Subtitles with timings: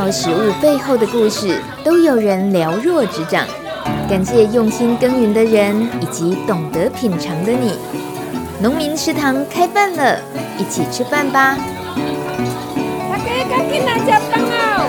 [0.00, 3.46] 道食物背后的故事，都有人了若指掌。
[4.08, 7.74] 感谢用心耕耘的人，以及懂得品尝的你。
[8.62, 10.18] 农民食堂开饭了，
[10.56, 11.58] 一起吃饭吧！
[13.10, 14.88] 大家赶紧来吃饭哦！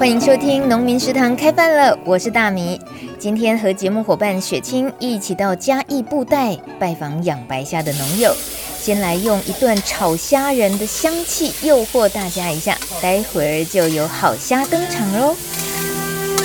[0.00, 2.80] 欢迎收听农民食堂开饭了，我是大米。
[3.20, 8.34] 今天和节目伙伴雪清一起到嘉义布袋拜访养白虾的农友。
[8.80, 15.36] 先来用一段炒虾仁的香气诱惑大家一下，待会儿就有好虾登场喽。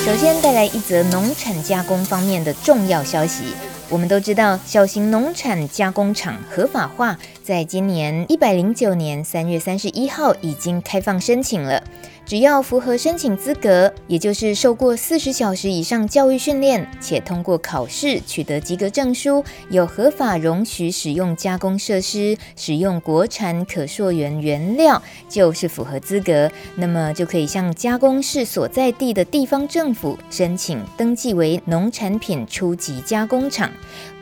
[0.05, 3.43] 首先带来一则农产加工方面的重要消息。
[3.89, 11.83] 我们都知道，小型农产加工厂合法化，在今年一百零九年三月三十一号已经开放申请了。
[12.25, 26.49] 只要符合申请资格，也就是受过四十小时以上教育训练，且通过考试取得及格证书，有合法容许使用加工设施，使用国产可溯源原料，就是符合资格。
[26.75, 33.69] 那么就可以向加工市所在地的地方政府申请登记为农产品初级加工厂。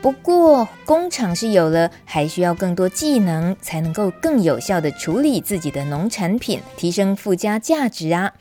[0.02, 8.32] 不过，工厂是有了，还需要更多技能，才能够更有效的处理自己的农产品，提升附加价值啊。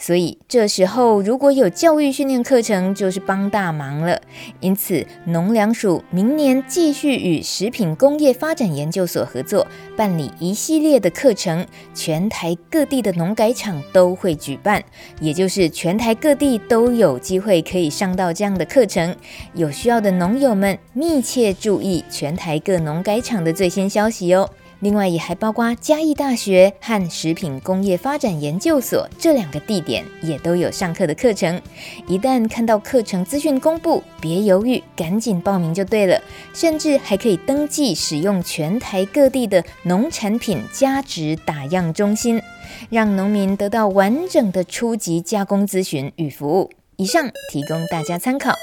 [0.00, 4.18] 所以这时候如果有教育训练课程，就是帮大忙了。
[4.60, 14.82] 因此，农粮署明年继续与食品工业发展研究所合作，办理一系列的课程，全台各地的农改场都会举办，
[15.20, 19.14] 也就是全台各地都有机会可以上到这样的课程。
[19.52, 24.48] 有需要的农友们，密切注意全台各农改场的最新消息哦。
[24.80, 31.60] 另外，也还包括嘉义大学和食品工业发展研究所这两个地点，也都有上课的课程。
[32.06, 36.18] 一旦看到课程资讯公布，别犹豫，赶紧报名就对了。
[36.54, 42.40] 甚至还可以登记使用全台各地的农产品加值打样中心，
[42.88, 46.70] 让农民得到完整的初级加工咨询与服务。
[46.96, 48.54] 以上提供大家参考。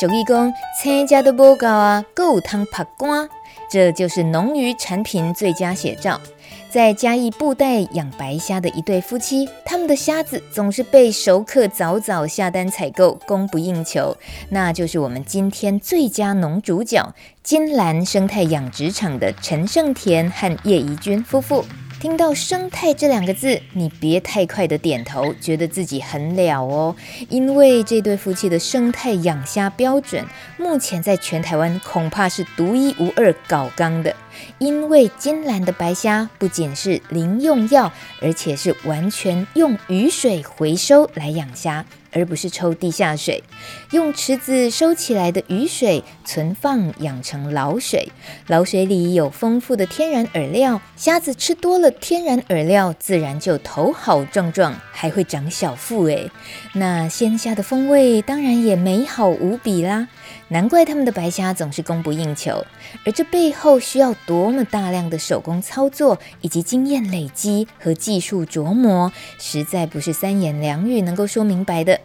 [0.00, 0.50] 俗语讲，
[0.80, 3.28] 青家都无够啊，够汤拍干。
[3.72, 6.20] 这就是农渔产品最佳写照。
[6.68, 14.14] 在嘉义布袋养白虾的一对夫妻，他们的虾子总是被熟客早早下单采购，供不应求。
[14.50, 21.64] 那就是我们今天最佳农主角——金兰生态养殖场的陈胜田和叶怡君夫妇。
[22.02, 26.96] 听到“生态”这两个字，你别太快的点头，觉得自己很了哦。
[27.28, 30.26] 因为这对夫妻的生态养虾标准，
[30.56, 34.16] 目前在全台湾恐怕是独一无二搞刚的。
[34.58, 41.84] 因为金兰的白虾不仅是零用药，而且是完全用雨水回收来养虾。
[42.12, 43.42] 而不是抽地下水，
[43.90, 48.08] 用池子收起来的雨水存放养成老水，
[48.46, 56.30] 老水里有丰富的天然饵料，虾子吃多了天然饵料，自然就头好壮壮，还会长小腹诶。
[56.74, 60.08] 那鲜虾的风味当然也美好无比啦，
[60.52, 62.62] 难怪他们的白虾总是供不应求。
[63.06, 71.98] 而这背后需要多么大量的手工操作，以及经验累积和技术琢磨，实在不是三言两语能够说明白的。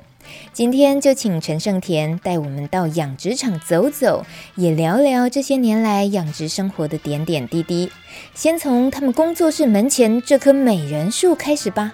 [0.53, 4.25] 今天就请陈胜田带我们到养殖场走走，
[4.55, 7.91] 也聊聊这些年来养殖生活的点点滴滴。
[8.33, 11.93] 先从他们工作室门前这棵美人树开始吧。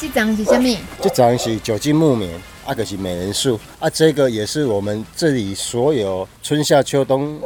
[0.00, 0.76] 这张是什么？
[1.00, 2.30] 这张是酒精木棉，
[2.68, 3.88] 啊，可是美人树啊。
[3.88, 7.40] 这个也是我们这里所有春夏秋冬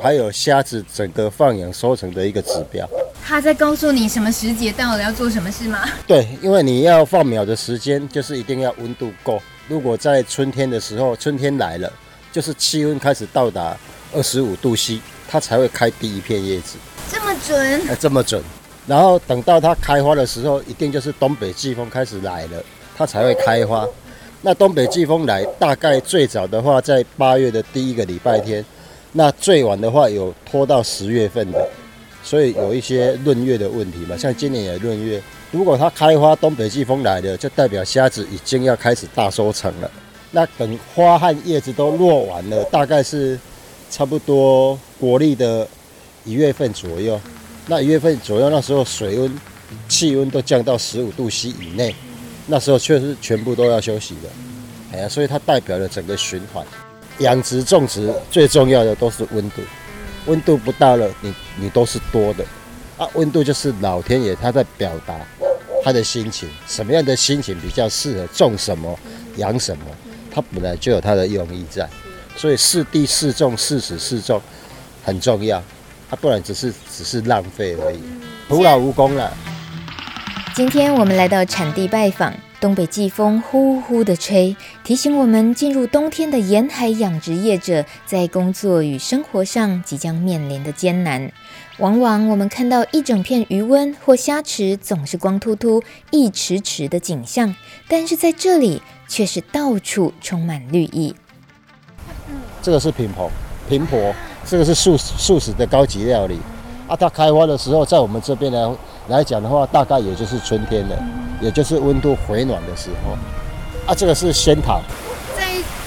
[0.00, 2.88] 还有虾子整个放养收成的一个指标。
[3.26, 5.80] 他在告诉你什么时节到了要做什么事吗？
[6.06, 9.42] 对，因为你要放苗的时间就是一定要温度够。
[9.66, 11.92] 如果在春天的时候，春天来了，
[12.30, 13.76] 就是气温开始到达
[14.14, 16.78] 二十五度 C，它才会开第一片叶子。
[17.10, 17.88] 这么准？
[17.88, 18.40] 哎，这么准。
[18.86, 22.62] 然后等到它开花的时候，一定就是东北季风开始来了，
[22.96, 23.84] 它才会开花。
[24.40, 28.64] 那东北季风来，大概最早的话在八月的第一个礼拜天，
[29.12, 31.68] 那最晚的话有拖到十月份的。
[32.22, 35.22] 所以有一些闰月的问题嘛，像今年也闰月。
[35.50, 39.90] 如果它开花，东北季风来了，就代表虾子已经要开始大收成了。
[40.30, 43.38] 那等花和叶子都落完了，大概是
[43.90, 45.66] 差不多国历的
[46.24, 47.18] 一月份左右。
[47.66, 49.40] 那一月份左右，那时候水温、
[49.88, 51.94] 气温都降到十五度 C 以内，
[52.48, 54.28] 那时候确实全部都要休息的。
[54.92, 56.64] 哎呀，所以它代表了整个循环。
[57.18, 59.62] 养殖种植最重要的都是温度。
[60.26, 62.44] 温度不到了，你你都是多的
[62.96, 63.06] 啊。
[63.14, 65.14] 温度就是老天爷他在表达
[65.84, 68.98] 他的心情，什么样的心情比较适合种什么、
[69.36, 69.84] 养什么，
[70.30, 71.88] 它本来就有它的用意在。
[72.36, 74.40] 所以适地适种、适时适种
[75.04, 75.58] 很重要。
[76.10, 78.00] 啊，不然只是只是浪费而已，
[78.48, 79.30] 徒劳无功了。
[80.58, 91.30] 今天我们来到产地拜访，东北季风呼呼的吹，提醒我们进入冬天的沿海养殖业者在工作与生活上即将面临的艰难。
[91.76, 97.54] 往往我们看到一整片鱼温或虾池总是光秃秃、一池池的景象，
[97.86, 101.14] 但是在这里却是到处充满绿意。
[102.60, 103.30] 这个是品婆，
[103.68, 104.12] 平婆，
[104.44, 106.40] 这个是素素食的高级料理。
[106.88, 108.76] 啊，它开花的时候，在我们这边呢
[109.08, 110.96] 来讲的话，大概也就是春天了，
[111.40, 113.16] 也就是温度回暖的时候。
[113.86, 114.82] 啊，这个是仙桃。
[115.34, 115.46] 在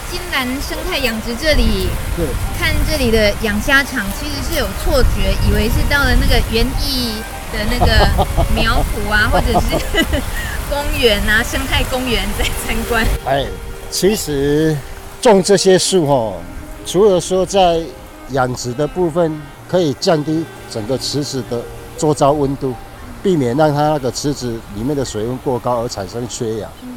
[0.09, 1.87] 金兰生态养殖这里，
[2.17, 2.25] 对，
[2.57, 7.13] 看这里的养虾场，其实是有错觉，以为是到了那个园艺
[7.53, 8.09] 的那个
[8.55, 10.03] 苗圃啊，或者是
[10.67, 13.05] 公园啊，生态公园在参观。
[13.27, 13.45] 哎，
[13.91, 14.75] 其实
[15.21, 16.33] 种这些树哈，
[16.87, 17.81] 除了说在
[18.29, 21.61] 养殖的部分可以降低整个池子的
[21.99, 22.73] 周遭温度，
[23.21, 26.69] 避免让它那个池子里面的水温过高而产生缺氧。
[26.83, 26.89] 嗯、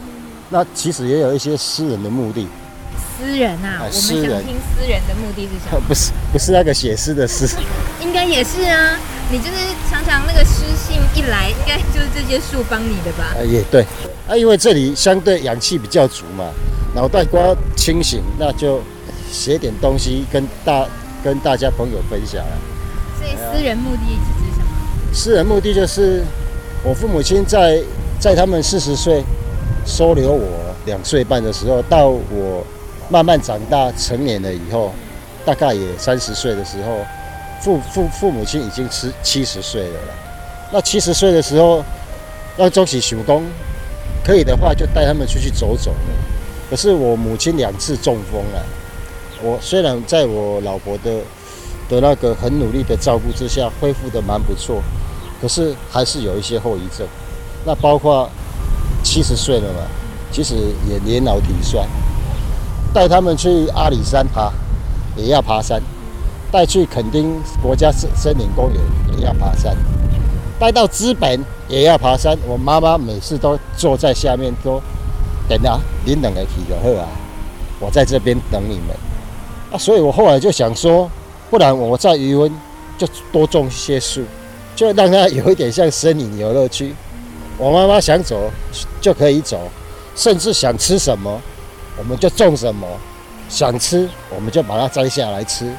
[0.51, 2.49] 那其实也有一些私人的目的。
[2.97, 5.81] 私人啊，我们想听私人的目的是什么？
[5.87, 7.49] 不是，不是那个写诗的诗。
[8.03, 8.99] 应该也是啊，
[9.31, 9.53] 你就是
[9.91, 13.35] 常常那个诗信一来，应该就是这些树帮你的吧？
[13.39, 13.87] 啊，也对。
[14.29, 16.51] 啊，因为这里相对氧气比较足嘛，
[16.95, 18.81] 脑袋瓜清醒，那就
[19.31, 20.87] 写点东西跟大。
[21.25, 22.53] 跟大家朋友分享啊，
[23.19, 24.19] 所以私人目的？
[25.15, 26.25] 私人目的就是
[26.83, 27.81] 我父母亲在
[28.19, 29.23] 在他们四十岁
[29.87, 30.43] 收留我
[30.87, 32.67] 两岁半的时候，到我
[33.09, 34.93] 慢慢长大成年了以后，
[35.45, 36.99] 大概也三十岁的时候，
[37.61, 40.15] 父父父母亲已经七七十岁了啦。
[40.73, 41.83] 那七十岁的时候，
[42.57, 43.45] 要做起手工，
[44.25, 45.95] 可以的话就带他们出去走走。
[46.69, 48.67] 可是我母亲两次中风了。
[49.45, 51.21] 我虽然在我老婆的
[51.89, 54.83] 的那个很努力的照顾之下恢复的蛮不错，
[55.45, 57.07] 可是还是有一些后遗症。
[57.67, 58.27] 那包括
[59.03, 59.81] 七十岁了嘛，
[60.33, 60.55] 其实
[60.89, 61.87] 也年老体衰。
[62.95, 64.51] 带他们去阿里山爬，
[65.15, 65.79] 也要爬山；
[66.51, 68.81] 带去垦丁国家森森林公园，
[69.19, 69.75] 也要爬山；
[70.59, 72.39] 带到资本，也要爬山。
[72.49, 74.81] 我妈妈每次都坐在下面说
[75.47, 77.07] ：“等啊，您两个去就好啊，
[77.79, 78.97] 我在这边等你们。”
[79.71, 81.11] 啊，所以我后来就想说，
[81.51, 82.51] 不然我在余温
[82.97, 84.23] 就多种一些树，
[84.75, 86.95] 就让它有一点像森林游乐区。
[87.57, 88.51] 我妈妈想走
[89.01, 89.69] 就可以走，
[90.17, 91.41] 甚至想吃什么，
[91.97, 92.87] 我们就种什么；
[93.49, 95.73] 想吃，我们就把它摘下来吃。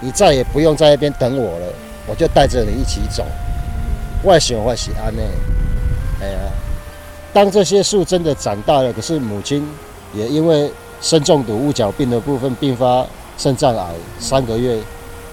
[0.00, 1.66] 你再也不用在那边等我了，
[2.06, 3.24] 我就带着你一起走。
[4.24, 5.22] 外形外喜安呢？
[6.20, 6.38] 哎呀，
[7.32, 9.68] 当这些树真的长大了，可是母亲
[10.14, 10.70] 也因为
[11.00, 13.06] 砷中毒、乌脚病的部分并发。
[13.40, 14.80] 肾脏癌三个月，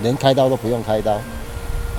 [0.03, 1.19] 连开刀都不用开刀，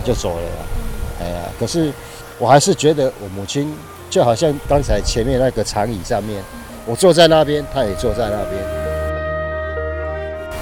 [0.05, 0.76] 就走了。
[1.21, 1.93] 哎呀，可是
[2.39, 3.75] 我还是觉得我母亲
[4.11, 6.43] 就好像刚才前面那个长椅上面，
[6.85, 8.87] 我坐在那边，她也坐在那边。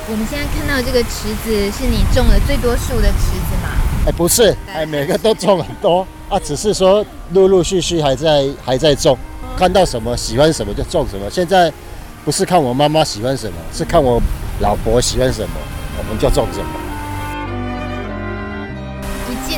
[0.07, 3.71] 我们现在看到这个池子是你种了最多树的池子吗？
[4.07, 9.17] 哎，不是，哎，每个都种很多啊，只是说陆陆续续还在还在种，
[9.57, 11.31] 看到什么喜欢什么就种什么。
[11.31, 11.73] 现在
[12.25, 14.21] 不是看我妈妈喜欢什么，是看我。
[14.61, 15.57] 老婆喜欢什么，
[15.99, 16.84] 我们就种什么。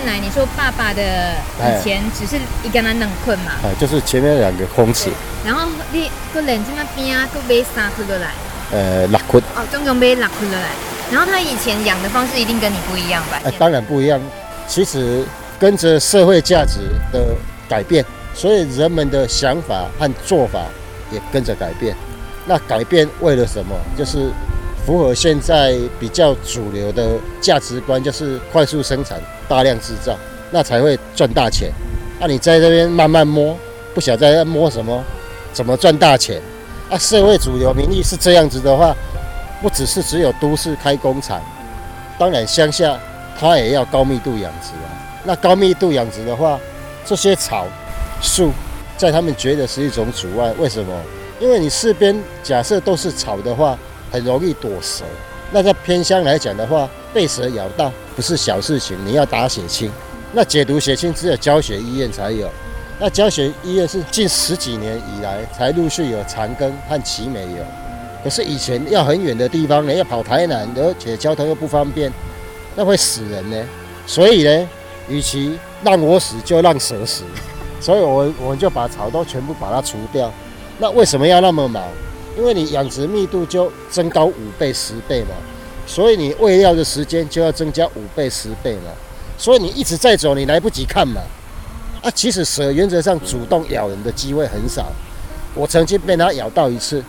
[0.06, 3.52] 来，你说爸爸的以前只是一个人冷困嘛？
[3.64, 5.10] 哎，就是前面两个空池。
[5.44, 8.30] 然后你个冷在那边啊，都买三捆过来。
[8.70, 9.42] 呃，六捆。
[9.56, 10.68] 哦，总共买六捆过来。
[11.10, 13.40] 然后他以前养的方式一定跟你不一样吧？
[13.44, 14.20] 哎，当然不一样。
[14.68, 15.24] 其实
[15.58, 16.80] 跟着社会价值
[17.12, 17.34] 的
[17.68, 20.60] 改变，所以人们的想法和做法
[21.10, 21.94] 也跟着改变。
[22.46, 23.74] 那改变为了什么？
[23.98, 24.30] 就是。
[24.86, 30.16] 符合现在比较主流的价值观，就是快速生产、大量制造，
[30.52, 31.72] 那才会赚大钱。
[32.20, 33.58] 那、你在这边慢慢摸，
[33.92, 35.02] 不晓得在摸什么，
[35.52, 36.40] 怎么赚大钱？
[36.88, 38.94] 啊，社会主流民意是这样子的话，
[39.60, 41.42] 不只是只有都市开工厂，
[42.16, 42.96] 当然乡下
[43.36, 44.88] 它也要高密度养殖啊。
[45.24, 46.60] 那高密度养殖的话，
[47.04, 47.66] 这些草
[48.22, 48.52] 树
[48.96, 50.54] 在他们觉得是一种阻碍。
[50.60, 50.94] 为什么？
[51.40, 53.76] 因为你四边假设都是草的话。
[54.10, 55.04] 很容易躲蛇，
[55.50, 59.90] 那在偏乡来讲的话，被蛇咬到不是小事情，你要打血清。
[60.32, 62.48] 那解毒血清只有教学医院才有，
[62.98, 67.64] 那教学医院是近十几年以来才陆续有长庚和奇美有，
[68.22, 72.12] 可是以前要很远的地方，呢要跑台南，而且交通又不方便，
[72.74, 73.56] 那会死人呢。
[74.06, 74.68] 所以呢，
[75.08, 77.22] 与其让我死，就让蛇死。
[77.80, 80.32] 所以我我们就把草都全部把它除掉。
[80.78, 81.82] 那为什么要那么忙？
[82.36, 85.30] 因为你养殖密度就增高五倍、十倍嘛，
[85.86, 88.90] 所以你喂料的时间就要增加五倍、十倍嘛。
[89.38, 91.20] 所以你一直在走，你来不及看嘛。
[92.02, 94.86] 啊，其实蛇原则上主动咬人的机会很少。
[95.54, 97.02] 我曾经被它咬到一次，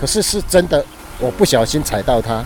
[0.00, 0.84] 可是是真的，
[1.18, 2.44] 我不小心踩到它。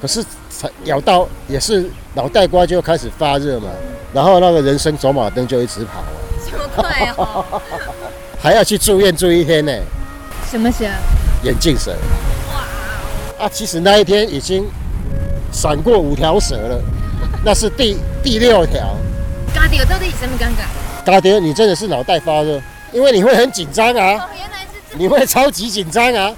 [0.00, 3.68] 可是踩咬到也是脑袋瓜就开始发热嘛，
[4.12, 6.06] 然后那个人生走马灯就一直跑啊。
[6.50, 7.44] 这么快哦！
[8.40, 9.72] 还要去住院住一天呢。
[10.50, 10.86] 什么蛇？
[11.42, 11.92] 眼镜蛇。
[12.52, 13.44] 哇！
[13.44, 14.66] 啊，其实那一天已经
[15.52, 16.80] 闪过五条蛇了，
[17.44, 18.96] 那是第第六条。
[19.54, 21.04] 嘎迪，我到底什么尴尬？
[21.04, 22.60] 嘎爹，你真的是脑袋发热，
[22.92, 24.28] 因为你会很紧张啊，
[24.92, 26.32] 你会超级紧张啊，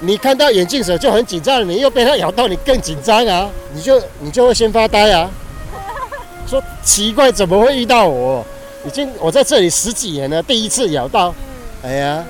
[0.00, 5.30] 你看到眼镜蛇就很紧张，你又被它咬到，你更紧张啊，你就你就会先发呆啊，
[6.46, 8.44] 说奇怪怎么会遇到我？
[8.84, 11.34] 已经我在这里十几年了，第一次咬到，
[11.82, 12.24] 哎呀，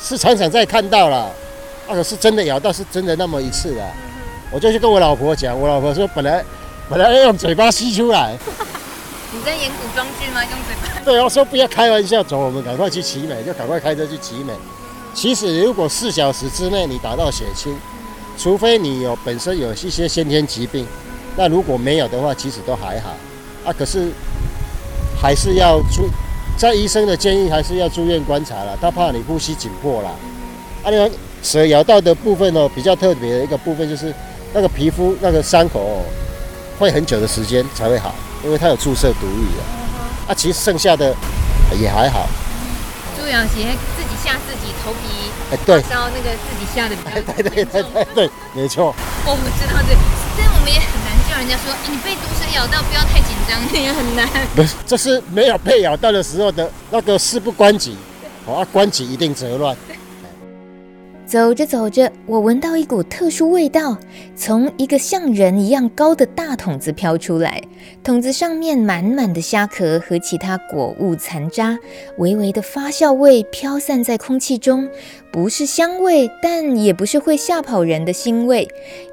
[0.00, 1.30] 是常常在看到了，
[1.88, 3.82] 那个是真的咬到，是真的那么一次的，
[4.50, 6.44] 我就去跟我老婆讲，我老婆说本来
[6.88, 8.36] 本来要用嘴巴吸出来。
[9.30, 10.42] 你在演古装剧吗？
[10.42, 11.00] 用嘴巴？
[11.04, 14.52] 对，我说不要开玩笑，走，我们赶快去集美，就赶快开车去集美。
[15.12, 17.76] 其实如果四小时之内你达到血清，
[18.38, 20.86] 除非你有本身有一些先天疾病，
[21.36, 23.10] 那如果没有的话，其实都还好。
[23.64, 24.10] 啊，可是
[25.20, 26.08] 还是要住，
[26.58, 30.08] 在医生的建议还是要住院观察了，他怕你呼吸紧迫了。
[30.08, 31.08] 啊，那个
[31.40, 34.12] 蛇咬到的部分哦，比较特别的一个部分就是
[34.52, 36.02] 那个皮肤那个伤口哦，
[36.76, 38.12] 会很久的时间才会好。
[38.44, 41.14] 因为它有注射毒液啊，啊，其实剩下的
[41.80, 42.26] 也还好。
[43.16, 48.94] 朱养鞋自己吓自己，头皮哎对，烧那个自己吓的比较对对对对对，没错。
[49.26, 49.94] 我不知道这，
[50.38, 54.28] 这样我们也很难叫人家说，你被毒蛇咬到不要太紧张，也很难。
[54.54, 57.96] 不是，这是没有被咬到的时候的那个事不关己，
[58.46, 59.76] 好啊，关己一定则乱。
[61.28, 63.98] 走着走着，我闻到一股特殊味道，
[64.34, 67.62] 从一个像人一样高的大桶子飘出来。
[68.02, 71.78] 桶子上面满满的虾壳和其他果物残渣，
[72.16, 74.88] 微微的发酵味飘散在空气中，
[75.30, 78.66] 不是香味，但也不是会吓跑人的腥味。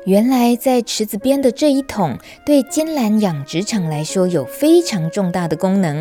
[0.05, 5.97] 原来在池子边的这一桶，对金兰养殖场来说有非常重大的功能。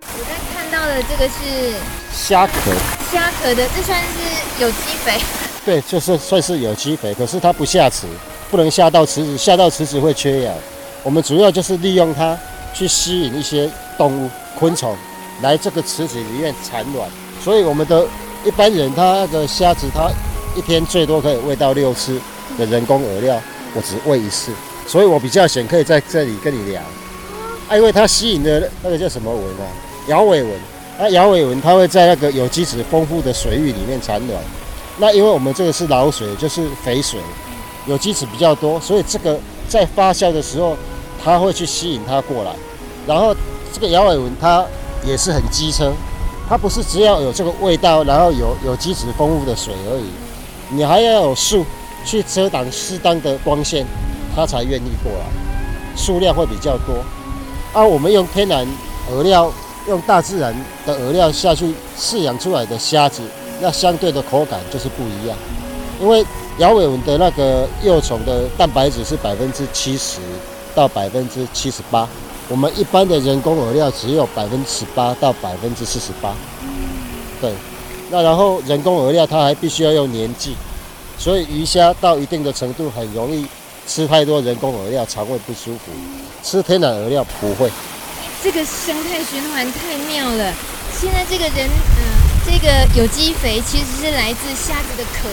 [0.00, 1.76] 我在看到的这个是
[2.12, 2.52] 虾壳，
[3.12, 5.20] 虾壳的，这算是有机肥。
[5.64, 8.06] 对，就是算是有机肥，可是它不下池，
[8.50, 10.52] 不能下到池子，下到池子会缺氧。
[11.04, 12.36] 我们主要就是利用它
[12.74, 14.28] 去吸引一些动物、
[14.58, 14.96] 昆虫
[15.40, 17.08] 来这个池子里面产卵。
[17.40, 18.04] 所以我们的
[18.44, 20.10] 一般人，他的虾子，他
[20.56, 22.20] 一天最多可以喂到六次
[22.58, 23.40] 的人工饵料，
[23.74, 24.50] 我只喂一次。
[24.86, 26.82] 所以我比较闲，可以在这里跟你聊。
[27.68, 29.66] 啊，因为它吸引的那个叫什么纹啊？
[30.08, 30.52] 摇尾纹。
[30.98, 34.42] 啊，摇尾纹它会在那个有机质丰富的水域里面产卵。
[34.98, 37.18] 那因为我们这个是老水，就是肥水，
[37.86, 40.76] 有机质比较多，所以这个在发酵的时候，
[41.24, 42.52] 它会去吸引它过来。
[43.06, 43.34] 然后
[43.72, 44.64] 这个摇尾纹它
[45.04, 45.92] 也是很机车，
[46.48, 50.04] 它不是只要有这个味道，然后有有机质丰富的水而已，
[50.68, 51.64] 你还要有树
[52.04, 53.86] 去遮挡适当的光线，
[54.36, 55.24] 它才愿意过来。
[55.96, 57.02] 数量会比较多。
[57.72, 58.66] 啊，我们用天然
[59.10, 59.50] 饵料，
[59.88, 60.54] 用大自然
[60.86, 63.22] 的饵料下去饲养出来的虾子。
[63.62, 65.38] 那相对的口感就是不一样，
[66.00, 66.26] 因为
[66.58, 70.18] 摇尾纹的那个幼虫的蛋白质是百分之七十
[70.74, 72.08] 到百分之七十八，
[72.48, 76.34] 我们一般的人工饵料只有百分之十八到百分之四十八。
[77.40, 77.52] 对，
[78.10, 80.56] 那然后人工饵料它还必须要用粘剂，
[81.16, 83.46] 所以鱼虾到一定的程度很容易
[83.86, 85.92] 吃太多人工饵料，肠胃不舒服。
[86.42, 87.70] 吃天然饵料不会。
[88.42, 90.52] 这个生态循环太妙了。
[90.92, 92.21] 现在这个人，嗯。
[92.44, 95.28] 这个有机肥其实是来自虾子的壳，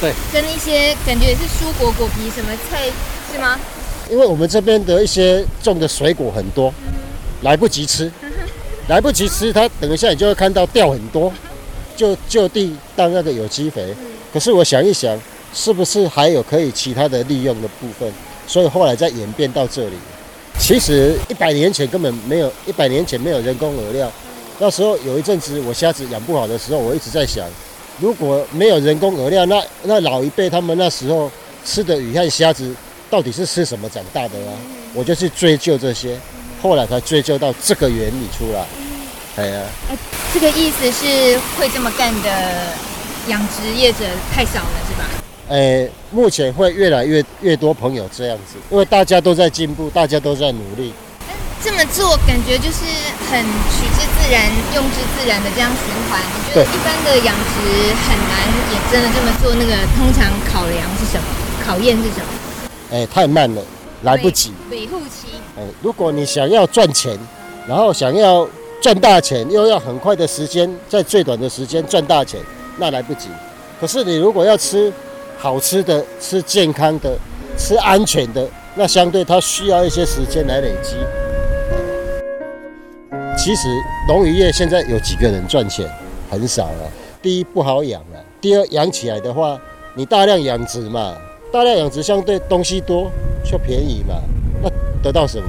[0.00, 2.86] 对，跟一些感觉也是蔬果果皮什么菜，
[3.32, 3.58] 是吗？
[4.10, 6.72] 因为我们这边的一些种的水果很多，
[7.42, 8.10] 来不及吃，
[8.88, 11.32] 来不及吃，它等一下你就会看到掉很多，
[11.96, 13.94] 就就地当那个有机肥。
[14.32, 15.18] 可是我想一想，
[15.52, 18.10] 是不是还有可以其他的利用的部分？
[18.46, 19.96] 所以后来再演变到这里。
[20.58, 24.10] 其实一百年前根本没有，一百年前没有人工饵料。
[24.62, 27.44] 那时候有一阵子我虾子养不好的时候，我一直在想，
[27.98, 31.28] 如果没有人工饵料，那那老一辈他们那时候
[31.64, 32.72] 吃的鱼和虾子
[33.10, 34.54] 到底是吃什么长大的啊？
[34.94, 36.16] 我就去追究这些，
[36.62, 38.64] 后来才追究到这个原理出来。
[39.34, 39.98] 哎呀，哎，
[40.32, 42.68] 这个意思是会这么干的
[43.26, 45.10] 养殖业者太少了，是吧？
[45.48, 50.92] 哎，目前会越来越越多朋友这样子，因为大家都在进步，大家都在努力。
[51.64, 52.82] 这么做感觉就是
[53.30, 53.40] 很
[53.70, 56.20] 取之自然、用之自然的这样循环。
[56.34, 59.54] 你觉得一般的养殖很难也真的这么做？
[59.54, 61.24] 那个通常考量是什么？
[61.64, 62.26] 考验是什么？
[62.90, 63.62] 哎，太慢了。
[64.02, 64.52] 来不及。
[64.70, 65.28] 尾后期。
[65.56, 67.16] 哎，如果你想要赚钱，
[67.68, 68.44] 然后想要
[68.80, 72.40] 赚大钱，又要很快的时间，在最短的时间赚大钱，
[72.78, 73.28] 那来不及。
[73.80, 74.92] 可是你如果要吃
[75.38, 77.16] 好吃的、吃健康的、
[77.56, 80.96] 吃安全的，那相对它需要一些时间来累积。
[83.36, 83.68] 其实
[84.06, 85.88] 农渔业现在有几个人赚钱？
[86.30, 86.90] 很少了。
[87.20, 89.60] 第一不好养了，第二养起来的话，
[89.94, 91.16] 你大量养殖嘛，
[91.52, 93.10] 大量养殖相对东西多
[93.44, 94.14] 就便宜嘛，
[94.62, 94.70] 那
[95.02, 95.48] 得到什么？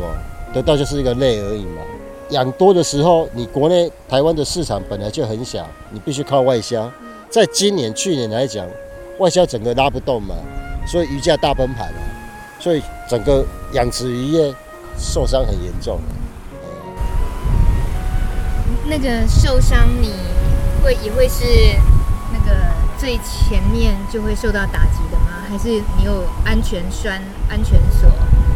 [0.54, 1.82] 得到就是一个累而已嘛。
[2.30, 6.92] 养多的时候，你国内台湾的市场本来就很小，你必须靠外销。
[7.30, 8.68] 在今年、去年来讲，
[9.20, 10.36] 外销整个拉不动嘛，
[10.88, 12.00] 所以鱼价大崩盘了，
[12.60, 14.54] 所以整个养殖渔业
[14.98, 16.00] 受伤很严重。
[18.86, 20.12] 那个受伤，你
[20.84, 21.46] 会也会是
[22.34, 22.54] 那个
[22.98, 25.46] 最前面就会受到打击的吗？
[25.50, 28.10] 还是你有安全栓、安全锁，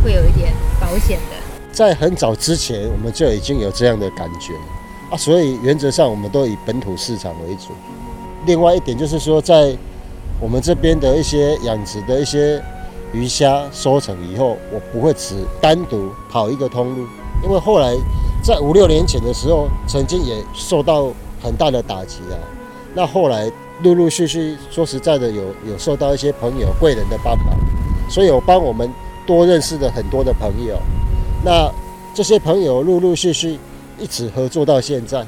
[0.04, 1.38] 会有一点保险的？
[1.72, 4.54] 在很早之前，我们就已经有这样的感觉
[5.10, 7.70] 啊，所以原则上我们都以本土市场为主。
[8.46, 9.74] 另外一点就是说，在
[10.42, 12.62] 我们这边的一些养殖的一些
[13.14, 17.08] 鱼虾收成以后，我不会只单独跑一个通路，
[17.46, 17.96] 因为后来。
[18.44, 22.39] 在五六年前的时候，曾经也受到很大的打击啊。
[22.94, 23.51] 那后来
[23.84, 27.48] 陆陆续续，说实在的，有有受到一些朋友贵人的帮忙，
[28.10, 28.89] 所以我帮我们
[29.25, 30.79] 多认识了很多的朋友。
[31.44, 31.70] 那
[32.13, 33.60] 这些朋友陆陆续续
[34.00, 35.25] 一直合作到现在。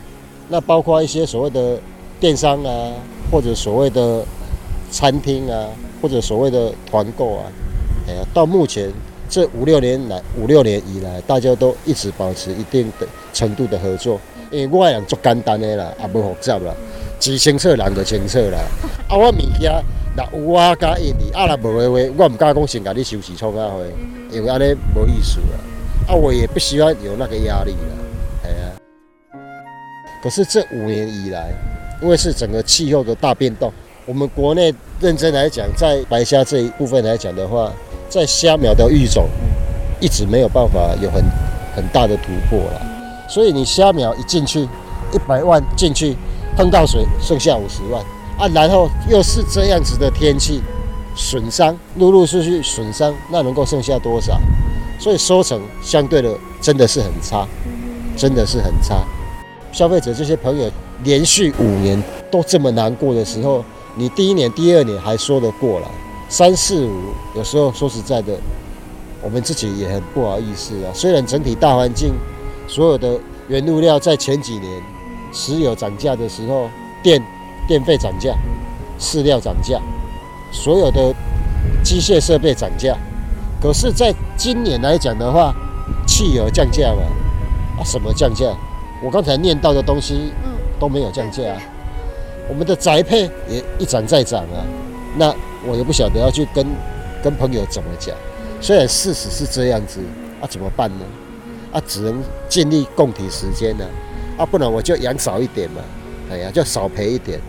[0.47, 1.77] 那包括一些所谓的
[2.19, 2.93] 电商啊，
[3.31, 4.25] 或者所谓的
[4.89, 5.67] 餐厅啊，
[6.01, 7.43] 或者所谓的团购啊，
[8.07, 8.91] 哎呀，到目前。
[9.29, 14.19] 这五六年来，五六年以来，大家都一直保持一定的程度的合作。
[14.49, 16.73] 因为我的人做简单的啦，也无复杂啦，
[17.19, 18.57] 只清楚人就清楚啦。
[19.07, 19.71] 啊，我物件
[20.17, 25.59] 若有我加印尼，啊若无的话，我唔敢讲先甲你收拾创啊会，因为安尼无意思啦。
[26.07, 27.93] 啊，我也不希望有那个压力啦，
[28.41, 28.65] 系啊。
[30.23, 31.51] 可是这五年以来，
[32.01, 33.71] 因为是整个气候的大变动，
[34.07, 37.71] 我们国内认真来讲，在白虾这一部分来讲的话。
[38.09, 39.27] 在虾苗的育种，
[39.99, 41.23] 一直没有办法有很
[41.75, 42.81] 很大的突破了，
[43.29, 44.61] 所以你虾苗一进去，
[45.13, 46.17] 一百万进去，
[46.57, 48.03] 碰到水剩下五十万
[48.37, 50.59] 啊，然后又是这样子的天气，
[51.15, 54.39] 损伤陆陆续续损伤，那能够剩下多少？
[54.99, 57.47] 所以收成相对的真的是很差，
[58.17, 59.03] 真的是很差。
[59.71, 60.69] 消费者这些朋友
[61.03, 63.63] 连续五年都这么难过的时候，
[63.95, 65.87] 你第一年、第二年还说得过来。
[66.29, 68.33] 三四五，有时候说实在的，
[69.21, 70.91] 我们自己也很不好意思啊。
[70.93, 72.13] 虽然整体大环境，
[72.67, 74.81] 所有的原物料在前几年
[75.33, 76.69] 石油涨价的时候，
[77.01, 77.19] 电
[77.67, 78.33] 电费涨价，
[78.99, 79.81] 饲料涨价，
[80.51, 81.13] 所有的
[81.83, 82.95] 机械设备涨价。
[83.59, 85.53] 可是，在今年来讲的话，
[86.07, 87.01] 汽油降价嘛，
[87.79, 88.45] 啊，什么降价？
[89.03, 90.31] 我刚才念到的东西，
[90.79, 91.57] 都没有降价啊。
[92.47, 94.61] 我们的宅配也一涨再涨啊，
[95.17, 95.35] 那。
[95.67, 96.65] 我也不晓得要去跟
[97.21, 98.15] 跟朋友怎么讲，
[98.61, 99.99] 虽然事实是这样子，
[100.39, 101.03] 啊，怎么办呢？
[101.73, 103.85] 啊，只能尽力共体时间呢，
[104.37, 105.81] 啊，不然我就养少一点嘛，
[106.31, 107.41] 哎呀，就少赔一点。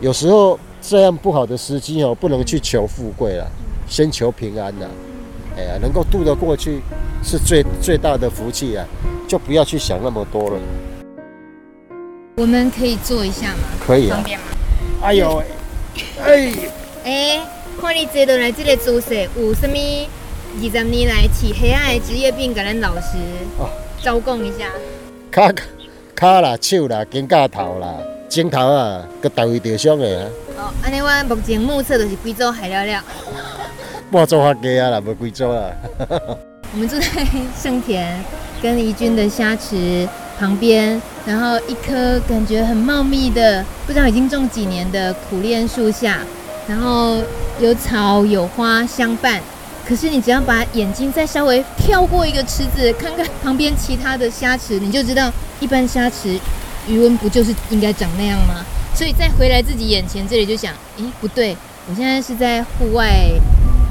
[0.00, 3.46] 有时候这样不好的时机哦，不能去求富贵了，
[3.86, 4.86] 先求平安呐，
[5.58, 6.80] 哎呀，能够渡得过去
[7.22, 8.86] 是最最大的福气啊，
[9.28, 10.58] 就不要去想那么多了。
[12.38, 13.58] 我们可以坐一下吗？
[13.86, 14.16] 可以啊。
[14.16, 14.46] 方便吗？
[15.02, 15.42] 哎呦，
[16.24, 16.52] 哎。
[17.04, 17.40] 哎，
[17.80, 23.16] 看你坐到来这个姿势，有什么二十年来起黑暗的职业病，跟咱老师
[24.02, 24.68] 招供一下。
[25.30, 25.52] 卡
[26.16, 27.94] 卡啦，手啦，肩胛头啦，
[28.28, 30.28] 肩头啊，个大位掉伤的啊。
[30.58, 33.04] 哦，安尼我目前目测就是几组海了了。
[34.10, 35.70] 半组发鸡啊啦，无几组啊。
[36.72, 37.06] 我们住在
[37.56, 38.18] 盛田
[38.60, 46.18] 跟怡君的虾池旁边，然后一棵感觉很茂密的，不知道已经种几年的苦楝树下。
[46.68, 47.22] 然后
[47.60, 49.40] 有草有花相伴，
[49.86, 56.36] 可是你只要把眼睛再稍微跳过一个池子，看看旁边其他的虾池，你就知道一般虾池
[56.88, 58.64] 鱼温不就是应该长那样吗？
[58.96, 61.56] 所以再回来自己眼前这里就想，诶，不对，
[61.88, 63.30] 我现在是在户外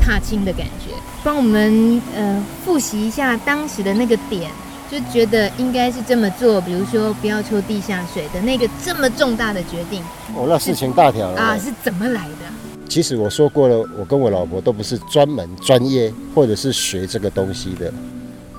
[0.03, 0.93] 踏青的感觉。
[1.23, 4.51] 帮我们呃复习一下当时的那个点，
[4.91, 10.01] 就觉得应该是这么做，比如说不要抽地下水的那个这么重大的决定。
[10.35, 12.87] 哦，那事情大条了啊，是怎么来的？
[12.87, 17.91] 其实我说过了，我跟我老婆都不是专门专业或者是学这个东西的。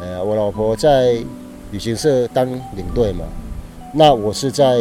[0.00, 1.16] 呃，我老婆在
[1.70, 3.24] 旅行社当领队嘛，
[3.94, 4.80] 那我是在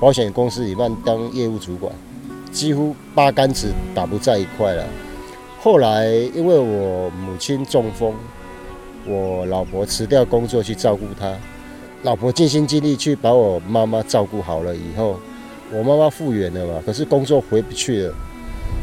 [0.00, 1.92] 保险公司里面当业务主管，
[2.50, 4.84] 几乎八竿子打不在一块了。
[5.62, 8.12] 后来因为我母亲中风，
[9.06, 11.36] 我老婆辞掉工作去照顾她，
[12.02, 15.18] 老婆尽心尽力去把我妈妈照顾好了以后，
[15.72, 18.14] 我妈妈复原了嘛，可是工作回不去了，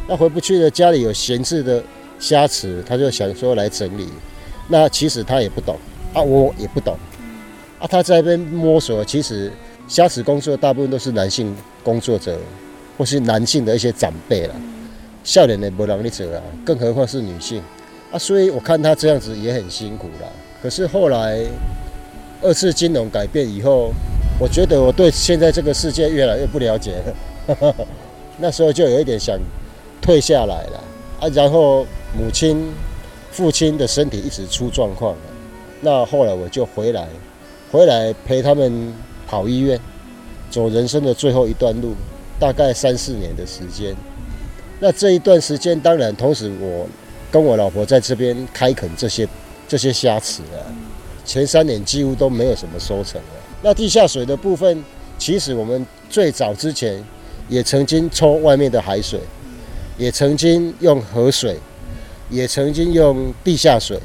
[0.07, 1.83] 那回不去了，家里有闲置的
[2.19, 4.07] 虾池，她就想说来整理，
[4.67, 5.75] 那其实她也不懂
[6.13, 6.97] 啊，我也不懂
[7.79, 9.51] 啊，她在那边摸索，其实
[9.87, 12.39] 虾池工作大部分都是男性工作者，
[12.97, 14.55] 或是男性的一些长辈了。
[15.23, 17.61] 少年的没人力者啊，更何况是女性
[18.11, 20.27] 啊，所以我看他这样子也很辛苦啦。
[20.61, 21.43] 可是后来
[22.41, 23.91] 二次金融改变以后，
[24.39, 27.75] 我觉得我对现在这个世界越来越不了解了。
[28.39, 29.37] 那时候就有一点想
[30.01, 30.83] 退下来了
[31.19, 31.27] 啊。
[31.33, 31.85] 然后
[32.17, 32.71] 母亲、
[33.31, 35.21] 父亲的身体一直出状况了，
[35.81, 37.07] 那后来我就回来，
[37.71, 38.93] 回来陪他们
[39.27, 39.79] 跑医院，
[40.49, 41.93] 走人生的最后一段路，
[42.39, 43.95] 大概三四年的时间。
[44.79, 46.87] 那这一段时间，当然，同时我
[47.31, 49.27] 跟我老婆在这边开垦这些
[49.67, 50.63] 这些虾池啊，
[51.25, 53.27] 前三年几乎都没有什么收成了。
[53.61, 54.83] 那地下水的部分，
[55.17, 57.03] 其实我们最早之前
[57.49, 59.19] 也曾经抽外面的海水，
[59.97, 61.57] 也曾经用河水，
[62.29, 63.99] 也曾经用地下水，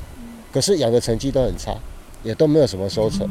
[0.52, 1.76] 可是养的成绩都很差，
[2.22, 3.28] 也都没有什么收成。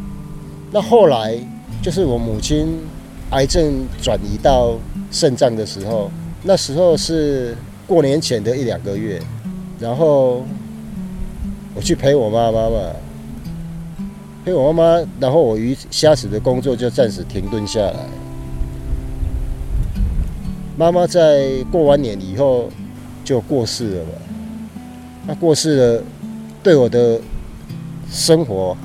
[0.72, 1.38] 那后来
[1.82, 2.80] 就是我母亲
[3.32, 4.78] 癌症转移到
[5.12, 6.10] 肾脏的时候。
[6.44, 9.22] 那时候是过年前的一两个月，
[9.82, 10.46] 然后
[11.74, 12.94] 我去陪我妈妈嘛，
[14.46, 18.06] 陪我妈妈，然后我鱼虾子的工作就暂时停顿下来。
[20.78, 22.70] 妈妈在过完年以后
[23.24, 24.12] 就过世了嘛，
[25.26, 26.04] 那过世了，
[26.62, 27.20] 对我的
[28.12, 28.78] 生活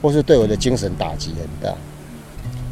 [0.00, 1.76] 或是对我的精神打击很大。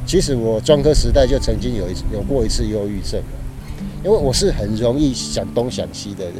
[0.06, 3.20] 其实我专科时代就曾经有一有过一次忧郁症。
[4.04, 6.34] 因为我是很容易想东想西的人，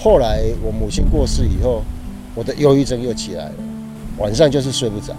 [0.00, 1.82] 后来我母亲过世以后，
[2.34, 3.54] 我的忧郁症又起来了，
[4.18, 5.12] 晚上就是睡不着，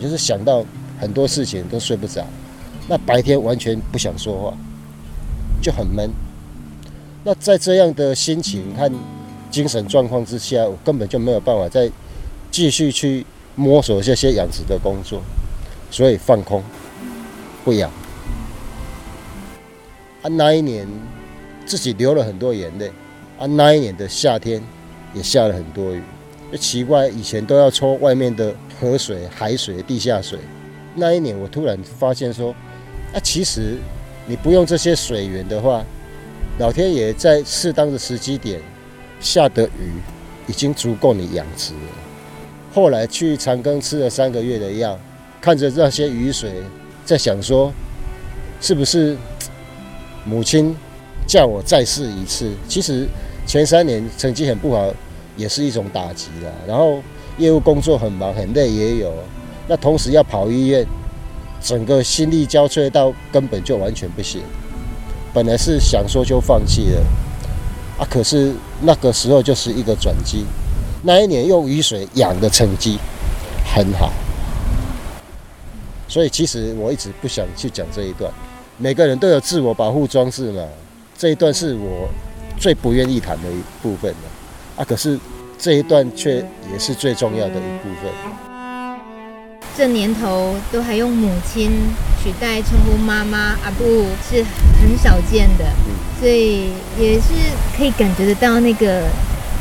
[0.00, 0.64] 就是想到
[0.98, 2.24] 很多事情都睡不着，
[2.88, 4.56] 那白天完全不想说话，
[5.60, 6.10] 就很闷。
[7.24, 8.90] 那在这样的心情和
[9.50, 11.90] 精神状况之下，我根本就没有办法再
[12.50, 15.20] 继续去摸索这些养殖的工作，
[15.90, 16.62] 所以放空，
[17.62, 17.90] 不养。
[20.22, 20.88] 啊，那一年
[21.66, 22.90] 自己流了很多眼泪。
[23.40, 24.62] 啊，那一年的夏天
[25.14, 26.02] 也下了很多雨。
[26.52, 30.38] 就奇怪，以前都要抽外面的河水、海水、地下水。
[30.94, 32.54] 那一年我突然发现说，
[33.14, 33.78] 啊，其实
[34.26, 35.82] 你不用这些水源的话，
[36.58, 38.60] 老天爷在适当的时机点
[39.20, 39.92] 下的雨
[40.46, 41.80] 已经足够你养殖了。
[42.74, 44.98] 后来去长庚吃了三个月的药，
[45.40, 46.62] 看着那些雨水，
[47.06, 47.72] 在想说，
[48.60, 49.16] 是不是？
[50.26, 50.76] 母亲
[51.26, 53.08] 叫我再试一次，其实
[53.50, 54.94] 前三年成绩很不好，
[55.36, 56.52] 也是一种打击啦。
[56.68, 57.02] 然后
[57.36, 59.12] 业务工作很忙很累也有，
[59.66, 60.86] 那同时要跑医院，
[61.60, 64.40] 整个心力交瘁到根本就完全不行。
[65.34, 67.02] 本来是想说就放弃了，
[67.98, 70.44] 啊，可是那个时候就是一个转机。
[71.02, 73.00] 那一年用雨水养的成绩
[73.74, 74.12] 很好，
[76.06, 78.32] 所以其实我一直不想去讲这一段。
[78.78, 80.62] 每个人都有自我保护装置嘛，
[81.18, 82.08] 这一段是我
[82.60, 84.14] 最不愿意谈的一部分
[84.76, 85.18] 啊，可是
[85.58, 86.36] 这一段却
[86.70, 88.12] 也是最重要的一部分。
[89.74, 91.70] 这年头都还用母亲
[92.22, 94.44] 取代称呼妈妈阿布是
[94.78, 95.64] 很少见的，
[96.20, 96.68] 所以
[96.98, 97.32] 也是
[97.74, 99.08] 可以感觉得到那个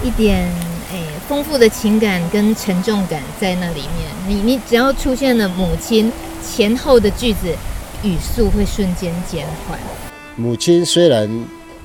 [0.04, 0.44] 一点
[0.92, 4.12] 诶丰富的情感跟沉重感在那里面。
[4.28, 6.12] 你你只要出现了母亲
[6.46, 7.56] 前后的句子。
[8.02, 9.78] 语速会瞬间减缓。
[10.38, 11.30] 母亲虽然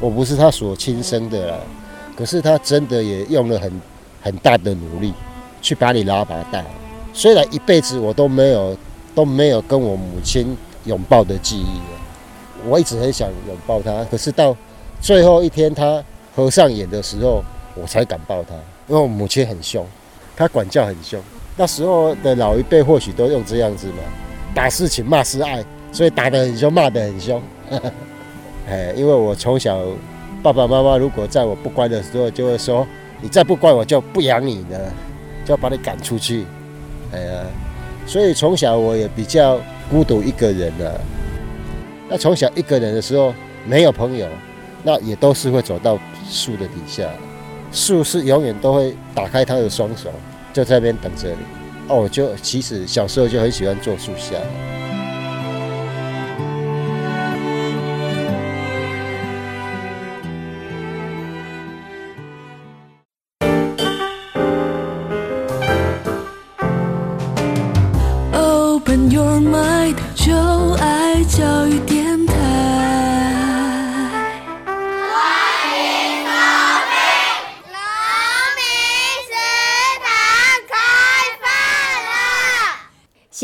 [0.00, 1.57] 我不是他所亲生的啦，
[2.16, 3.80] 可是他真的也用了很
[4.20, 5.12] 很大的努力
[5.62, 6.62] 去把你拉拔大。
[7.12, 8.76] 虽然一辈子我都没有
[9.14, 11.80] 都没有跟我母亲拥抱的记忆，
[12.66, 14.57] 我一直很想拥抱她，可是到
[15.00, 16.02] 最后一天她
[16.35, 17.42] 合上眼的时候，
[17.74, 18.54] 我才敢抱她。
[18.88, 19.87] 因为我母亲很凶，
[20.37, 21.20] 她管教很凶。
[21.57, 24.02] 那时候的老一辈或许都用这样子嘛，
[24.54, 25.64] 打是情，骂是爱。
[25.92, 27.40] 所以打得很凶，骂得很凶，
[28.68, 29.81] 哎，因为我从小
[30.42, 32.87] 爸爸妈妈如果在我不乖的时候，就会说
[33.20, 34.92] ：“你再不乖，我就不养你了，
[35.44, 36.44] 就要把你赶出去。”
[37.12, 37.44] 哎呀，
[38.07, 41.00] 所以从小我也比较孤独一个人的。
[42.09, 43.35] 那从小一个人的时候
[43.66, 44.27] 没有朋友，
[44.83, 45.98] 那也都是会走到
[46.29, 47.09] 树的底下，
[47.72, 50.11] 树是永远都会打开它的双手，
[50.53, 51.37] 就在那边等着你。
[51.88, 54.37] 哦，我就其实小时候就很喜欢坐树下。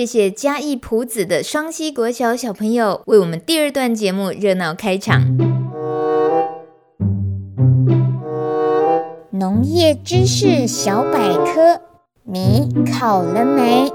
[0.00, 5.36] 谢谢嘉义朴子的双溪国小小朋友为我们第二段节目热闹开场。
[9.32, 11.82] 农业知识小百科，
[12.24, 13.92] 米烤了没？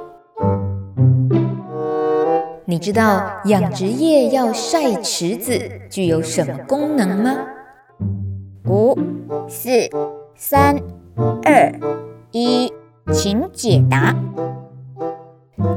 [2.65, 7.35] 你知道养殖业要晒池子具有什么功能吗？
[8.67, 8.95] 五、
[9.47, 9.89] 四、
[10.35, 10.77] 三、
[11.43, 11.73] 二、
[12.31, 12.71] 一，
[13.11, 14.15] 请解答。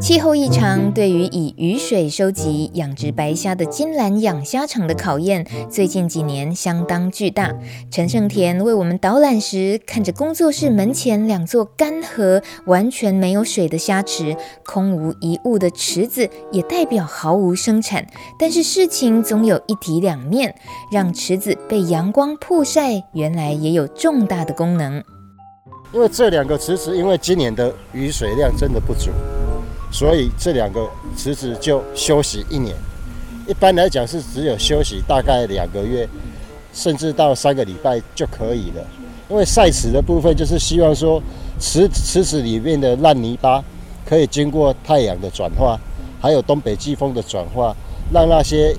[0.00, 7.54] 气候异常对于以雨水收集养殖白虾的金兰养虾场的考验，最近几年相当巨大。
[7.88, 18.04] 陈胜田为我们导览时，看着工作室门前两座干涸、完全没有水的虾池，空无一物的池子也代表毫无生产。
[18.36, 20.52] 但是事情总有一体两面，
[20.90, 25.02] 让池子被阳光曝晒，原来也有重大的功能。
[25.92, 29.10] 因为这两个池子，因为今年的雨水量真的不足。
[29.90, 32.76] 所以这两个池子就休息一年，
[33.46, 36.06] 一般来讲是只有休息大概两个月，
[36.74, 38.86] 甚至到三个礼拜就可以了。
[39.30, 41.22] 因为晒池的部分就是希望说
[41.58, 43.64] 池池子里面的烂泥巴
[44.06, 45.78] 可以经过太阳的转化，
[46.20, 47.74] 还有东北季风的转化，
[48.12, 48.74] 让那些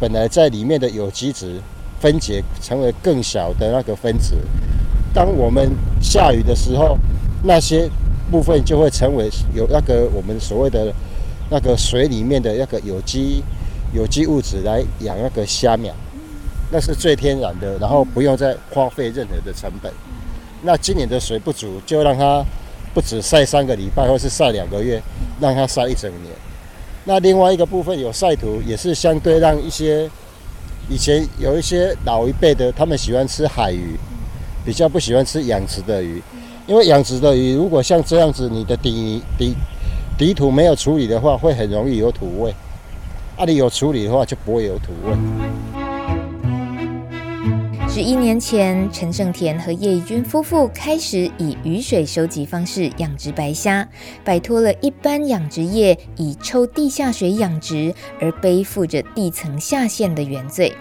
[0.00, 1.60] 本来在里面的有机质
[2.00, 4.36] 分解成为更小的那个分子。
[5.12, 6.96] 当我们下雨的时候，
[7.42, 7.90] 那些。
[8.30, 10.92] 部分就会成为有那个我们所谓的
[11.50, 13.42] 那个水里面的那个有机
[13.92, 15.94] 有机物质来养那个虾苗，
[16.70, 19.92] 那是最天然的，然后不用再花费任何的成本。
[20.62, 22.44] 那今年的水不足，就让它
[22.92, 25.00] 不止晒三个礼拜，或是晒两个月，
[25.40, 26.34] 让它晒一整年。
[27.04, 30.10] 那另外一个部分有晒土，也是相对让一些
[30.88, 33.96] 以前有一些老一辈的，他们喜欢吃海鱼，
[34.64, 36.20] 比较不喜欢吃养殖的鱼。
[36.66, 39.54] 因为养殖的鱼，如果像这样子，你的底底
[40.18, 42.52] 底土没有处理的话，会很容易有土味。
[43.36, 45.16] 啊，你有处理的话，就不会有土味。
[47.88, 53.88] 十一年前，陈胜田和叶怡君夫妇开始以雨水收集方式养殖白虾，
[54.24, 60.74] 摆脱了一般养殖业以抽地下水养殖而背负着地层下陷的原罪。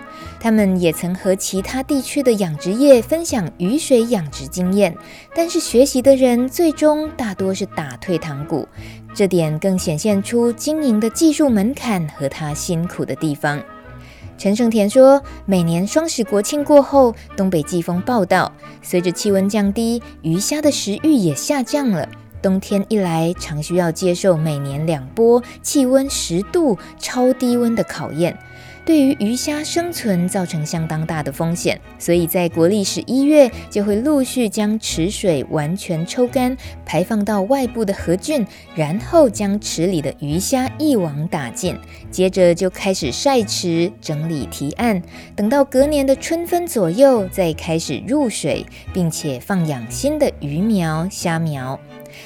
[0.45, 4.95] 他们也曾和其他地区的养殖业分享雨水养殖经验，
[5.33, 8.67] 但是学习的人最终大多是打退堂鼓，
[9.15, 13.59] 这点更显现出经营的技术门槛和他辛苦的地方。
[14.37, 18.53] 陈胜田说，每年双十国庆过后，东北季风报道，
[18.83, 22.07] 随着气温降低，鱼虾的食欲也下降了。
[22.45, 28.37] 冬天一来，常需要接受每年两波气温十度超低温的考验。
[28.85, 36.55] 对于鱼虾生存造成相当大的风险，所以在国历十一月就会陆续将池水完全抽干，
[36.85, 41.75] 排放到外部的河圳，然后将池里的鱼虾一网打尽，
[42.11, 45.01] 接着就开始晒池、整理堤岸，
[45.35, 51.79] 等到隔年的春分左右再开始入水，并且放养新的鱼苗、虾苗。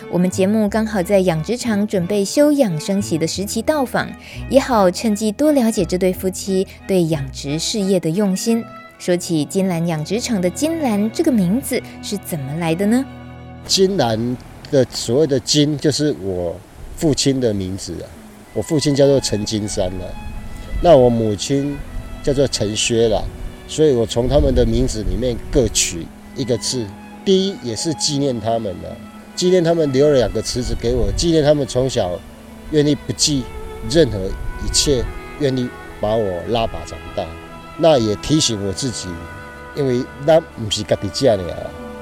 [0.10, 4.10] 我们节目刚好在养殖场准备休养生息的时期到访，
[4.50, 8.64] 也好趁机多了解这对夫妻对养殖事业的用心。
[8.98, 13.06] 说起金兰养殖场的金兰这个名字是怎么来的呢？
[13.66, 14.38] 金兰
[14.70, 16.56] 的所谓的金就是我
[16.98, 18.06] 父亲的名字啊，
[18.54, 20.14] 我父亲叫做陈金山了，
[20.82, 21.78] 那我母亲
[22.22, 23.24] 叫做陈薛了，
[23.68, 26.86] 所以我从他们的名字里面各取一个字，
[27.24, 28.96] 第一也是纪念他们的。
[29.40, 32.20] 纪念他们留了两个池子给我，纪念他们从小
[32.72, 33.42] 愿意不计
[33.90, 34.18] 任何
[34.66, 35.02] 一切，
[35.40, 35.70] 愿意
[36.02, 37.26] 把我拉拔长大。
[37.78, 39.08] 那也提醒我自己，
[39.78, 41.58] 因为那不是家己家的啊，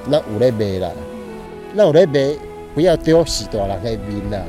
[0.07, 0.89] 那有在卖啦，
[1.75, 2.35] 那有在卖，
[2.73, 4.43] 不要丢死大人的面啦。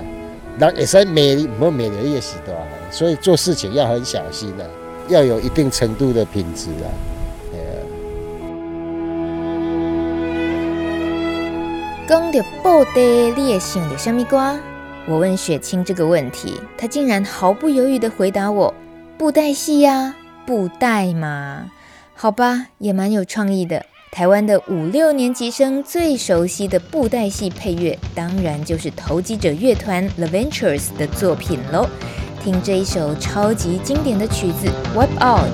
[0.59, 2.67] 人会使卖你，不卖你也死大人。
[2.91, 4.65] 所以做事情要很小心啊，
[5.11, 6.89] 要有一定程度的品质啊。
[12.09, 13.03] 讲到布袋，
[13.37, 14.59] 你也想到什么瓜？
[15.07, 18.73] 我问雪清这个问题，他竟然毫不犹豫地回答我：
[19.19, 20.15] 布袋戏呀，
[20.47, 21.67] 布袋嘛。
[22.15, 23.85] 好吧，也蛮有创意的。
[24.11, 31.87] 台湾的五六年级生最熟悉的布袋戏配乐，当然就是投机者乐团 The Ventures 的作品喽。
[32.43, 34.67] 听这一首超级经典的曲子
[34.99, 35.53] 《Wipe Out》。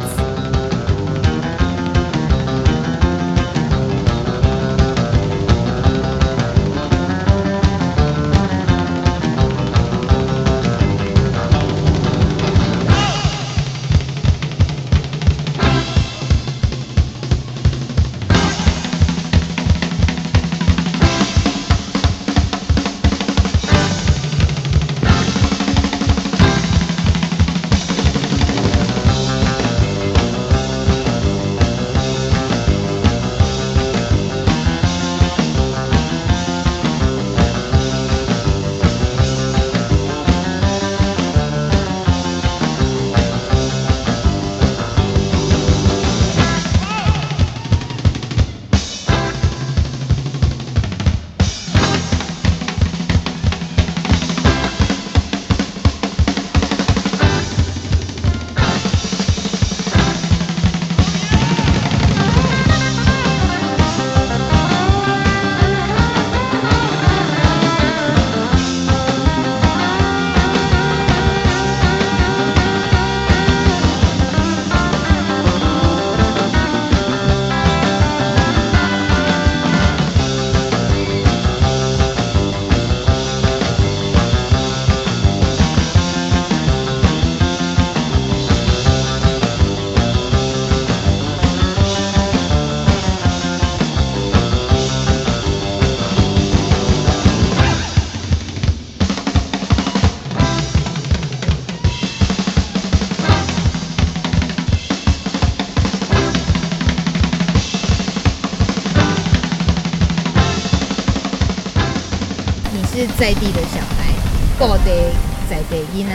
[113.24, 114.12] 在地的小孩，
[114.58, 115.10] 过得
[115.48, 116.12] 在地音啊。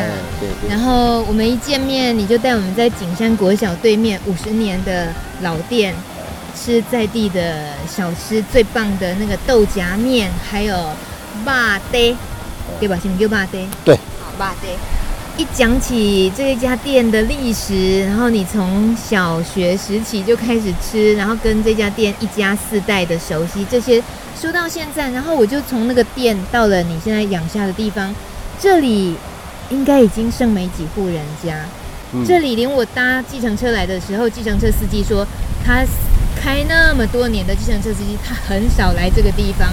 [0.69, 5.91] 然后我们一见面，你就带我们在景山国小对面五十年的老店，
[6.55, 10.77] 吃在地的小吃，最棒的那个豆夹面，还有
[11.43, 12.15] 霸爹，
[12.79, 12.95] 对吧？
[13.01, 13.67] 是不是叫霸爹？
[13.83, 14.69] 对，好霸爹。
[15.35, 23.99] 一讲起这一家店的历史，然后你从小学时期就开始吃，然后跟这家店一家四代的熟悉，这些
[24.39, 28.15] 说到现在，然后我就从那个店到了你现在养虾的地方，
[28.57, 29.13] 这里
[29.69, 31.57] 应该已经剩没几户人家。
[32.13, 35.27] 嗯、这里连我搭计程车来的时候，计程车司机说
[35.65, 35.83] 他
[36.41, 39.67] 开那么多年的计程车司机，他很少来这个地方。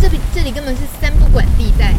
[0.00, 1.94] 这里这里根本是三不管地带。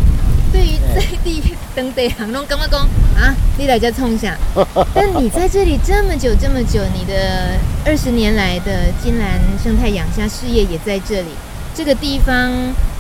[0.51, 1.43] 对于在地
[1.75, 2.81] 当地行拢感觉讲
[3.15, 4.35] 啊，你来家冲下。
[4.95, 11.29] 但你在这里这么久这么久，你的二十年来的金兰生态养虾事业也在这里。
[11.75, 12.51] 这个地方，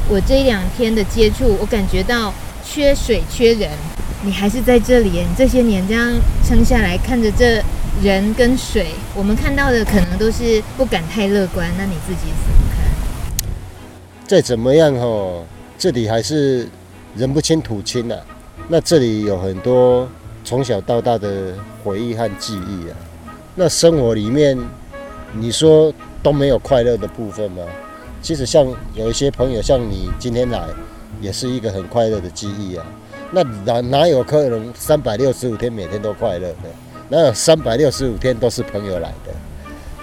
[0.07, 2.33] 我这一两天的接触，我感觉到
[2.65, 3.69] 缺水缺人，
[4.23, 5.09] 你还是在这里。
[5.09, 6.13] 你这些年这样
[6.45, 7.61] 撑下来，看着这
[8.01, 11.69] 人跟水，我们看到的可能都是不敢太乐观。
[11.77, 13.47] 那你自己怎么看？
[14.25, 15.43] 再怎么样哦，
[15.77, 16.67] 这里还是。
[17.15, 18.15] 人不亲土亲啊，
[18.67, 20.07] 那这里有很多
[20.45, 22.93] 从小到大的回忆和记忆啊。
[23.55, 24.55] 那生活里面，
[25.33, 27.63] 你说都没有快乐的部分吗？
[28.21, 30.67] 其实像有一些朋友，像你今天来，
[31.21, 32.85] 也是一个很快乐的记忆啊。
[33.31, 36.69] 那哪哪有可能三百六十五天每天都快乐的？
[37.09, 39.33] 哪有三百六十五天都是朋友来的？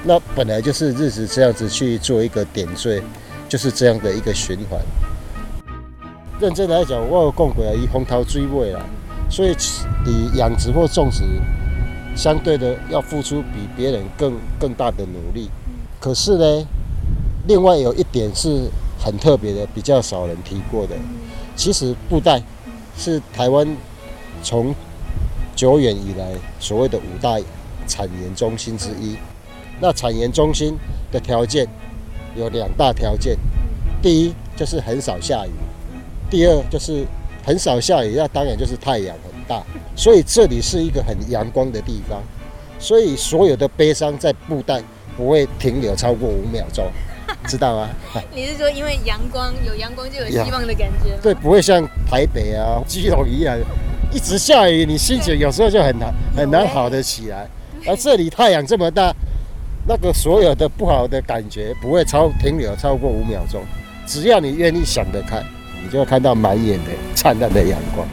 [0.04, 3.02] 那本来就是日子这样子去做一个点缀，
[3.48, 4.80] 就是这样的一个循环。
[6.40, 8.80] 认真来讲，我有讲过啊，以风头水尾啦，
[9.28, 9.56] 所以
[10.04, 11.24] 你养殖或种植，
[12.14, 15.50] 相对的要付出比别人更更大的努力。
[15.98, 16.66] 可是呢，
[17.46, 20.96] 另外有一点是很特别的，比较少人提过的。
[21.54, 22.42] 其实布袋
[22.98, 23.66] 是台湾
[24.42, 24.74] 从
[25.54, 27.38] 久远以来所谓的五大
[27.86, 29.16] 产盐中心之一。
[29.80, 30.76] 那产盐中心
[31.12, 31.66] 的条件
[32.34, 33.36] 有两大条件，
[34.02, 35.50] 第一就是很少下雨。
[36.28, 37.04] 第二就是
[37.44, 39.62] 很少下雨，那当然就是太阳很大，
[39.94, 42.20] 所以这里是一个很阳光的地方，
[42.80, 44.82] 所以所有的悲伤在布袋
[45.16, 46.84] 不会停留超过五秒钟，
[47.46, 47.88] 知道吗？
[48.34, 51.16] 你是说因为阳光有阳光就有希望的感觉？
[51.22, 53.56] 对，不会像台北啊、基隆一样
[54.12, 57.48] 一直下雨，你心情有时候就很难很难好的起来。
[57.86, 59.14] 而这里太阳这么大，
[59.86, 63.62] 那个所有的不好的感觉不会超停留超过五秒钟，
[64.06, 65.42] 只要你愿意想得开。
[65.82, 68.08] 你就会看到满眼的灿烂的阳光。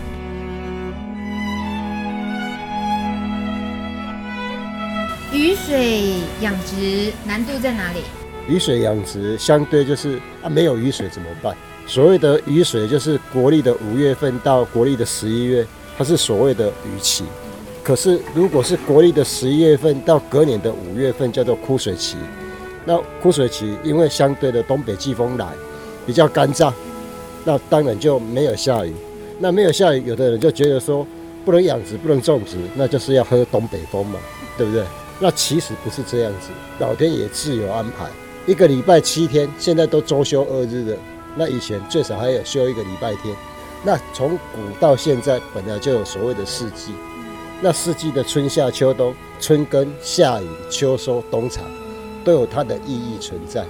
[5.31, 8.01] 雨水养殖难度在哪里？
[8.47, 11.55] 雨水养殖相对就是啊，没有雨水怎么办？
[11.85, 15.65] 所谓的雨水就是国历的五月份到国历的十一月，
[15.97, 17.23] 它是所谓的雨期。
[17.83, 22.17] 可是如果是国历的十一月份到隔年的五月份，叫做枯水期。
[22.85, 25.47] 那枯水期因为相对的东北季风来，
[26.05, 26.71] 比较干燥。
[27.45, 28.93] 那当然就没有下雨，
[29.39, 31.05] 那没有下雨，有的人就觉得说
[31.43, 34.17] 不能养殖，不能种植，那就是要喝东北风嘛，
[34.57, 34.83] 对不对？
[35.19, 38.05] 那其实不是这样子，老天爷自有安排。
[38.45, 40.97] 一个礼拜七天，现在都周休二日的，
[41.37, 43.33] 那以前最少还有休一个礼拜天。
[43.85, 46.93] 那从古到现在，本来就有所谓的四季，
[47.61, 51.63] 那四季的春夏秋冬，春耕、夏耘、秋收、冬藏，
[52.25, 53.65] 都有它的意义存在。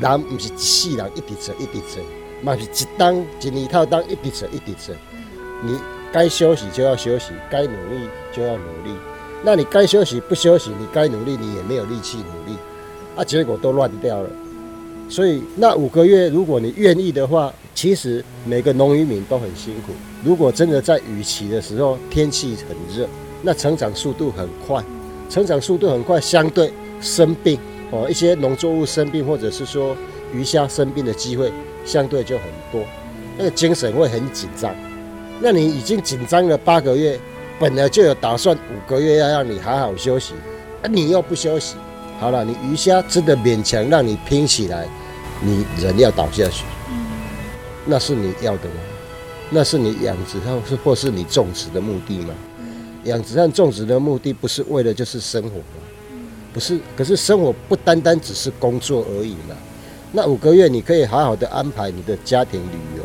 [0.00, 2.02] 人不是一世人一直做，一直做。
[2.42, 4.94] 嘛是一当一年套当一滴水一滴水，
[5.62, 5.78] 你
[6.12, 8.94] 该休息就要休息，该努力就要努力。
[9.42, 12.58] 那你该休息不休息，你该努力你也没有力气努力，
[13.16, 14.30] 啊，结果都乱掉了。
[15.08, 19.92] 所以那五个月，如果你愿意的话，其实每个农渔民都很辛苦。
[20.24, 23.06] 如果真的在雨期的时候，天气很热，
[23.42, 24.82] 那成长速度很快，
[25.28, 27.58] 成长速度很快，相对生病
[27.90, 29.94] 哦，一些农作物生病，或者是说
[30.32, 31.52] 鱼虾生病的机会。
[31.86, 32.80] 相对就很多，
[33.36, 34.74] 那个精神会很紧张。
[35.38, 37.20] 那你已经紧张了八个月，
[37.60, 40.32] 本来就有打算五个月要让你好好休息，
[40.80, 41.76] 啊，你又不休息，
[42.20, 44.86] 好了，你鱼虾真的勉强让你拼起来，
[45.42, 46.64] 你人要倒下去，
[47.84, 48.76] 那是你要的吗？
[49.50, 52.32] 那是你养殖上是或是你种植的目的吗？
[53.04, 55.82] 养殖上种植的目的不是为了就是生活吗？
[56.52, 59.54] 不是，可是生活不单单只是工作而已嘛。
[60.12, 63.02] 那五个月你可以好好的安排你的家庭旅游，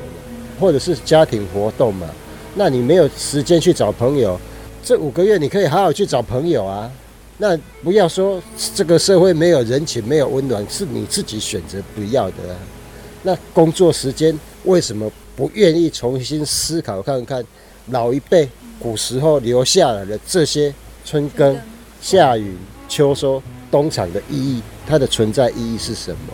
[0.59, 2.07] 或者是家庭活动嘛。
[2.55, 4.39] 那你没有时间去找朋友，
[4.83, 6.89] 这五个月你可以好好去找朋友啊。
[7.41, 8.41] 那不要说
[8.75, 12.55] 这个社会没有人情，没有温暖，是你自己选择不要的啊。
[13.23, 17.43] 那工作时间为什么不愿意重新思考看看
[17.87, 20.73] 老一辈古时候留下来的这些
[21.05, 21.57] 春耕、
[22.01, 22.57] 夏耘、
[22.89, 26.33] 秋收、冬藏的意义，它的存在意义是什么？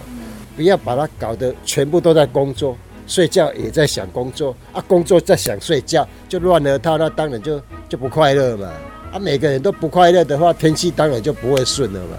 [0.55, 2.75] 不要把它搞得全部都在工作，
[3.05, 8.71] 睡觉也在想工作啊，工作在想睡觉，就乱了套，那当然就就不快乐嘛。
[9.15, 12.17] 啊，每个人都不快乐的话，天气当然就不会顺了嘛。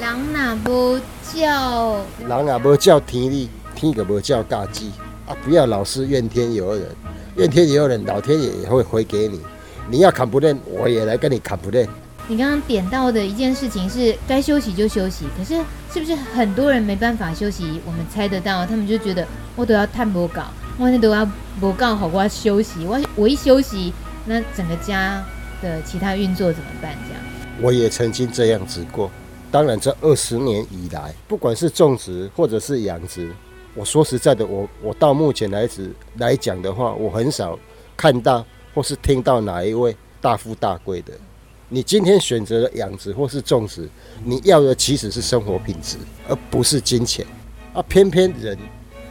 [0.00, 0.96] 人哪不
[1.34, 4.92] 叫，人哪不叫天理，天个不叫嘎记
[5.26, 5.34] 啊！
[5.44, 6.86] 不要老是怨天尤人，
[7.34, 9.40] 怨天尤人，老天爷也会回给你。
[9.90, 11.88] 你要 complain，我也来跟你 complain。
[12.28, 15.60] 你刚刚点到的一件事情是该休息就休息，可是
[15.92, 17.80] 是不是很多人没办法休息？
[17.84, 19.26] 我们猜得到，他们就觉得
[19.56, 20.44] 我都要探播稿，
[20.78, 21.28] 我那都要
[21.60, 23.92] 播稿好，我要休息，我我一休息，
[24.26, 25.24] 那整个家
[25.62, 26.96] 的其他运作怎么办？
[27.06, 27.22] 这样，
[27.60, 29.10] 我也曾经这样子过。
[29.50, 33.30] 当然，这二十年以来，不管是种植或者是养殖，
[33.74, 37.58] 我说实在的，我我到目前来止来讲的话，我很少
[37.96, 38.44] 看到
[38.74, 41.12] 或是听到哪一位大富大贵的。
[41.68, 43.88] 你今天选择了养殖或是种植，
[44.24, 45.96] 你要的其实是生活品质，
[46.28, 47.24] 而不是金钱。
[47.72, 48.56] 啊，偏偏人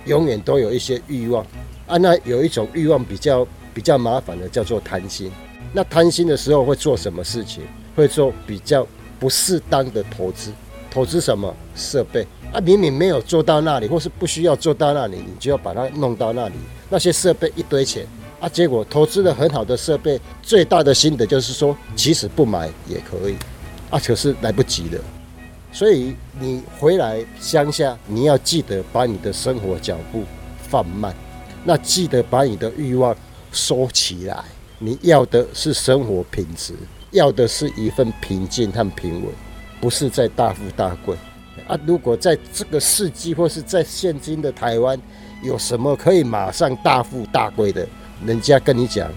[0.05, 1.45] 永远都有一些欲望
[1.87, 5.31] 啊，那有一种欲望比较比较麻烦的，叫做贪心。
[5.71, 7.63] 那贪心的时候会做什么事情？
[7.95, 8.85] 会做比较。
[9.19, 10.51] 不适当的投资，
[10.91, 12.59] 投资什么设备啊？
[12.59, 16.55] 明明没有做到那里，或是不需要做到那里，你就要把它弄到那里。
[16.89, 18.05] 那些设备一堆钱
[18.41, 23.35] 啊，结果投资了很好的设备，最大的心得就是说，其实不买也可以
[23.89, 24.99] 啊，可是来不及了。
[25.71, 30.25] 所以你回来乡下，你要记得把你的生活脚步
[30.67, 31.15] 放慢，
[31.63, 33.15] 那记得把你的欲望
[33.53, 34.43] 收起来。
[34.79, 36.73] 你要的是生活品质。
[37.11, 39.31] 要的是一份平静和平稳，
[39.79, 41.15] 不是在大富大贵
[41.67, 41.79] 啊！
[41.85, 44.99] 如果在这个世纪或是在现今的台湾，
[45.43, 47.87] 有什么可以马上大富大贵的？
[48.25, 49.11] 人家跟你讲，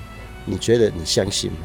[0.45, 1.59] 你觉得你相信吗？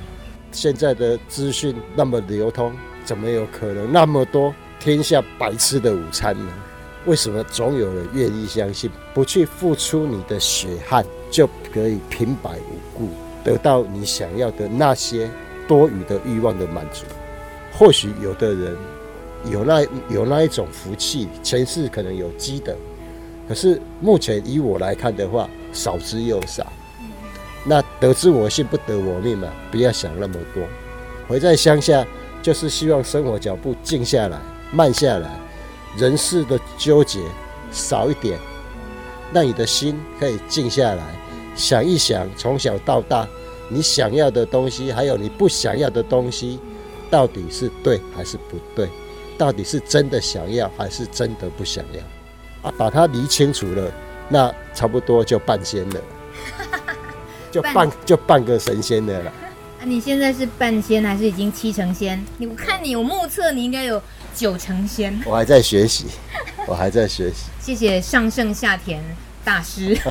[0.54, 6.50] 现在的资讯那么流通，怎么有可能那么多天下白吃的午餐呢？
[7.06, 13.10] 为什么总有人愿意相信，不去付出你的血汗，就可以平白无故
[13.44, 15.30] 得到你想要的那些？
[15.68, 17.06] 多余的欲望的满足，
[17.72, 18.76] 或许有的人
[19.50, 22.76] 有那有那一种福气，前世可能有积德，
[23.48, 26.68] 可是目前以我来看的话，少之又少。
[27.64, 30.62] 那得之我幸，不得我命嘛，不要想那么多。
[31.30, 32.06] 回在乡下，
[32.42, 34.38] 就是希望生活脚步静下来、
[34.74, 35.30] 慢下来，
[35.96, 37.22] 人事的纠结
[37.72, 38.38] 少一点，
[39.32, 41.16] 让你的心可以静下来，
[41.56, 43.28] 想一想从小到大。
[43.74, 46.60] 你想要的东西，还有你不想要的东西，
[47.10, 48.90] 到底是对还是不对？
[49.38, 52.70] 到底是真的想要还是真的不想要？
[52.70, 53.90] 啊，把它理清楚了，
[54.28, 56.02] 那差不多就半仙了，
[57.50, 59.32] 就半就半个神仙的了。
[59.80, 62.22] 啊，你现在是半仙还是已经七成仙？
[62.40, 64.04] 你我看你，我目测你应该有
[64.36, 65.18] 九成仙。
[65.26, 66.08] 我还在学习，
[66.68, 67.46] 我还在学习。
[67.62, 69.02] 谢谢上圣下田
[69.46, 69.98] 大师。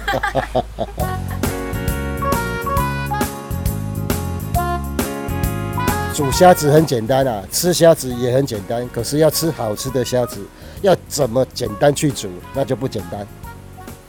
[6.21, 10.47] 煮虾子很简单啊，吃虾子也很简单，可是要吃好吃的虾子，
[10.83, 13.27] 要怎么简单去煮，那就不简单。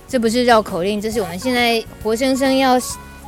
[0.10, 2.78] 这不是绕口令，这是我们现在活生生要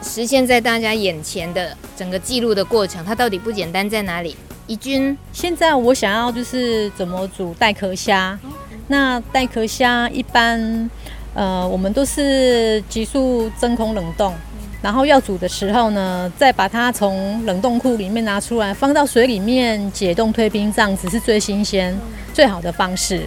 [0.01, 3.01] 实现在大家眼前的整个记录的过程。
[3.05, 4.35] 它到底不简单在哪里？
[4.67, 8.37] 怡君，现在我想要就是怎么煮带壳虾。
[8.89, 10.89] 那带壳虾一般，
[11.33, 14.33] 呃，我们都是急速真空冷冻。
[14.83, 21.97] 然后要煮的时候呢，再把它从冷冻库里面拿出来，放到水里面解冻退冰，这样子是最新鲜、
[22.33, 23.21] 最好的方式。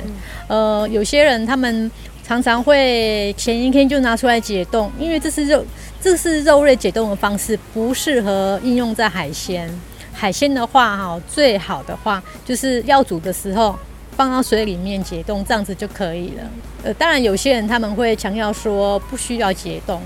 [0.48, 1.90] 呃，有些人他们
[2.22, 5.64] 常常会前一天就拿出来解冻，因为这是肉，
[5.98, 9.66] 这是肉类解冻的方式，不适合应用在海鲜。
[10.12, 13.74] 海鲜的话，哈，最好的话就是要煮的时候
[14.14, 16.42] 放到水里面解冻，这样子就可以了。
[16.84, 20.02] 呃，当然有些人他们会强调说不需要解冻。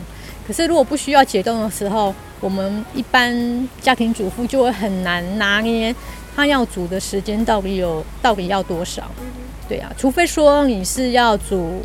[0.47, 5.95] 可是，如果不需要解冻的时候，我们一般家庭主妇就会很难拿捏
[6.34, 9.05] 他要煮的时间到底有到底要多少。
[9.68, 11.82] 对啊，除非说你是要煮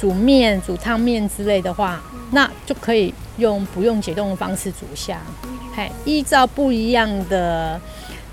[0.00, 2.02] 煮面、煮汤面之类的话，
[2.32, 5.20] 那就可以用不用解冻的方式煮虾。
[5.76, 7.80] 嘿，依照不一样的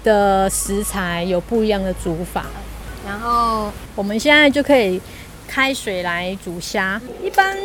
[0.04, 2.46] 的食材有不一样的煮法。
[3.06, 5.00] 然后我们现在就可以
[5.48, 7.56] 开水来煮虾，一般。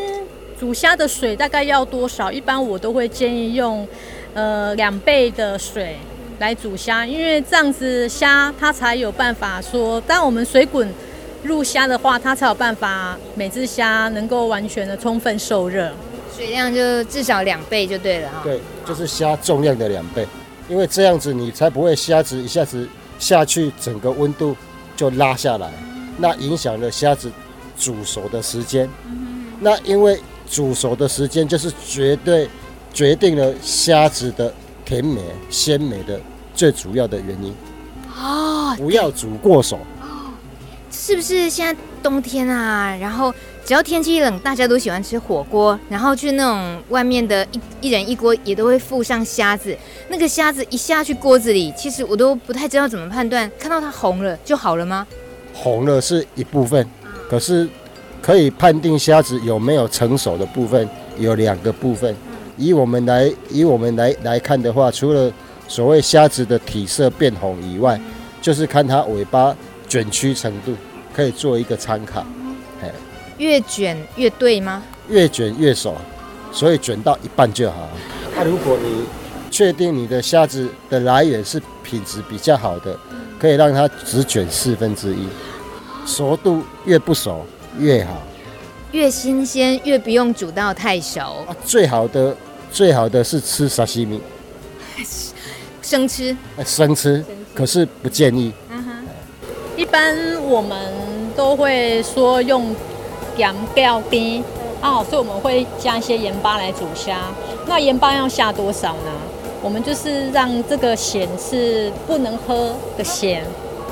[0.58, 2.32] 煮虾的水大概要多少？
[2.32, 3.86] 一般我都会建议用，
[4.34, 5.96] 呃，两倍的水
[6.40, 10.92] 来煮虾，因为这样子虾它才有办法说，当我们水滚
[11.44, 15.92] 入虾的话，它才有办法每只虾能够完全的充分受热，
[16.36, 18.40] 水量就至少两倍就对了哈。
[18.42, 20.26] 对，就是虾重量的两倍，
[20.68, 22.88] 因为这样子你才不会虾子一下子
[23.20, 24.56] 下去，整个温度
[24.96, 25.70] 就拉下来，
[26.16, 27.30] 那影响了虾子
[27.78, 28.90] 煮熟的时间。
[29.60, 30.20] 那因为
[30.50, 32.48] 煮熟的时间就是绝对
[32.92, 34.52] 决定了虾子的
[34.84, 35.20] 甜美
[35.50, 36.20] 鲜美的
[36.54, 37.54] 最主要的原因。
[38.16, 39.78] 哦，不要煮过熟。
[40.90, 42.94] 是不是现在冬天啊？
[43.00, 43.32] 然后
[43.64, 49.76] 只要天气一冷，大家都喜欢吃火锅，然后去那种外面的一一人一锅也都会附上虾子。
[50.08, 55.06] 那个虾子一下去锅子里，其实我都不太知道怎么判断，看到它红了就好了吗？
[55.52, 56.86] 红了是一部分，
[57.28, 57.68] 可是
[58.20, 60.88] 可以判定虾子有没有成熟的部分
[61.18, 62.14] 有两个部分。
[62.56, 65.32] 以我们来以我们来来看的话，除了
[65.66, 68.00] 所谓虾子的体色变红以外，
[68.40, 69.56] 就是看它尾巴
[69.88, 70.74] 卷曲程度。
[71.10, 72.24] 可以做一个参考，
[73.38, 74.80] 越卷越对吗？
[75.08, 75.96] 越卷越熟，
[76.52, 77.88] 所以卷到一半就好。
[78.36, 79.04] 那如果你
[79.50, 82.96] 确定你的虾子的来源是品质比较好的，
[83.36, 85.26] 可以让它只卷四分之一，
[86.06, 87.44] 熟度越不熟
[87.78, 88.10] 越好，
[88.92, 91.46] 越新鲜越不用煮到太熟。
[91.64, 92.36] 最好的
[92.70, 94.20] 最好的是吃沙西米，
[95.80, 97.24] 生吃，生吃，
[97.54, 98.52] 可是不建议。
[99.76, 100.76] 一般我们
[101.36, 102.74] 都会说用
[103.36, 104.42] 盐标低
[104.82, 107.20] 哦，所以我们会加一些盐巴来煮虾。
[107.66, 109.12] 那盐巴要下多少呢？
[109.62, 113.44] 我们就是让这个咸是不能喝的咸。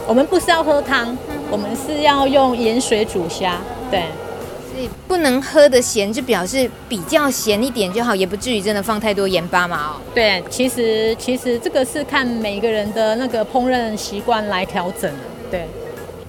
[0.08, 1.16] 我们不是要喝汤，
[1.50, 3.60] 我们是要用盐水煮虾。
[3.90, 4.04] 对，
[4.72, 9.92] 所以不能喝的咸就表示比较咸一点就好，也不至于真的放太多盐巴嘛。
[9.92, 15.18] 哦，对，其实其实这个是看每个人的那个烹饪习惯来调整的。
[15.50, 15.66] 对，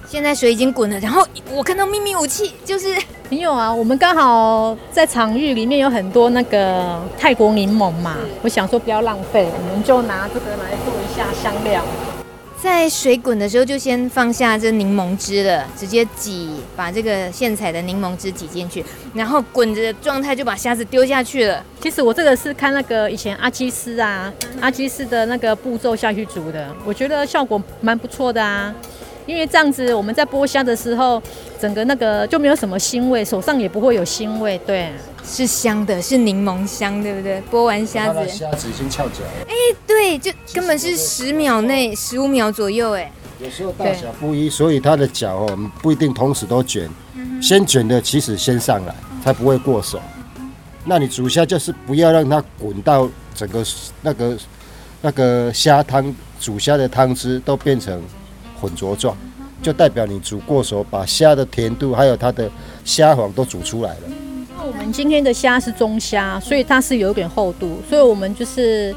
[0.08, 2.96] 现在水已经滚了，然后我看到秘密武器就是
[3.28, 3.74] 没有啊。
[3.74, 11.82] 我们刚好在场域里面有很多那个泰国柠檬嘛，我想说不要浪费，我们就拿这个来做一下香料。
[12.60, 18.84] 在水滚的时候就先放下这柠檬汁了，直接挤，把这个现采的柠檬汁挤进去，
[19.14, 21.64] 然后滚着状态就把虾子丢下去了。
[21.80, 28.74] 其实我这个是看那个以前阿基斯啊，阿基斯的那个步骤下去煮的，我觉得效果蛮不错的啊。
[29.28, 31.22] 因为这样子，我们在剥虾的时候，
[31.60, 34.90] 整个那个就没有什么腥味，手上也不会有腥味，对，
[35.22, 37.42] 是香的，是柠檬香，对不对？
[37.52, 39.46] 剥完虾子，虾子已经翘脚了。
[39.46, 39.54] 哎，
[39.86, 43.12] 对，就根本是十秒内，十五秒左右，哎。
[43.38, 46.88] 有时候大小不一，所以它的脚哦，我们不一定同时都卷，
[47.42, 50.00] 先卷的起始先上来，才不会过手。
[50.86, 53.62] 那你煮虾就是不要让它滚到整个
[54.00, 54.38] 那个
[55.02, 58.02] 那个虾汤煮虾的汤汁都变成。
[58.60, 59.16] 浑浊状，
[59.62, 62.50] 就代表你煮过熟，把虾的甜度还有它的
[62.84, 64.00] 虾黄都煮出来了。
[64.56, 68.94] 那我们今天的虾是中虾，所以它是有点厚度，所以我们就是，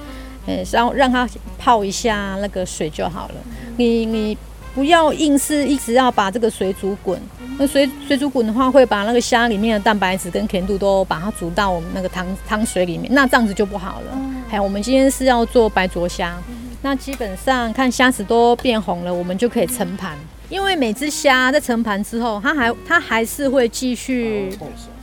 [0.48, 1.28] 呃，让让它
[1.60, 3.36] 泡一下那个水就好了。
[3.78, 4.38] 你你
[4.74, 7.20] 不要硬是一直要把这个水煮滚，
[7.60, 14.18] 那水水煮滚的话，会把那个虾里面的蛋白质跟甜度都把它煮到我们那个汤汤水里面，那这样子就不好了。
[14.50, 16.38] 还有，我们今天是要做白灼虾。
[16.82, 20.18] 那基本上看虾子都变红了，我们就可以盛盘。
[20.50, 24.58] 因为每只虾在盛盘之后，它还它还是会继续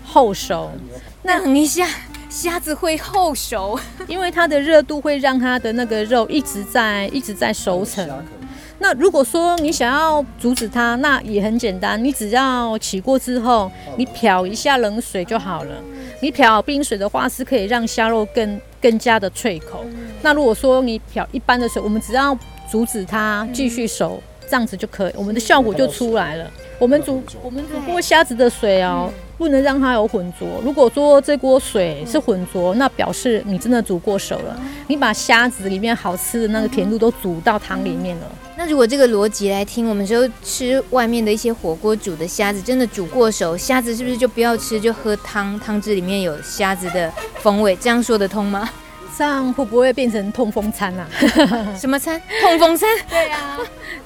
[0.04, 0.70] 后熟。
[1.22, 1.86] 那等一下，
[2.28, 8.06] 虾子会后熟，因为它的热度会让它的那个肉一直在一直在熟成。
[8.80, 15.82] 那如果说你想要阻止它，那也很简单，你只要起锅之后，你漂一下冷水就好了。
[16.20, 19.84] 你漂冰水的话，是可以让虾肉更更加的脆口。
[20.22, 22.36] 那如果说你漂一般的水，我们只要
[22.70, 26.50] 阻止它继续熟，这样子就可以，我们的效果就出来了。
[26.78, 30.46] 我们煮我们煮过虾子的水哦，不能让它有混浊。
[30.64, 34.60] 如果说这锅水是混浊，那表示你真的煮过熟了。
[34.86, 38.26] 你把虾子里面好吃的那个甜度都煮到汤里面了。
[38.58, 45.56] 那如果这个逻辑来听，我们就吃外面的一些火锅煮的虾子，真的煮过熟，虾子是不是就不要吃，就喝汤？
[45.60, 48.68] 汤汁里面有虾子的风味，这样说得通吗？
[49.16, 51.08] 这样会不会变成痛风餐啊？
[51.78, 52.20] 什么餐？
[52.42, 52.88] 痛风餐？
[53.08, 53.58] 对呀、啊，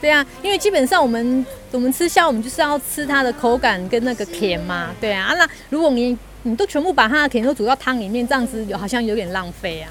[0.02, 4.90] 对呀、啊，因为基本上我们我们吃虾，我们就是要吃它的口感跟那个甜嘛。
[5.00, 9.88] 对啊，那如果你你都全部把它的甜都煮到汤里面，这样子有好像有点浪费啊。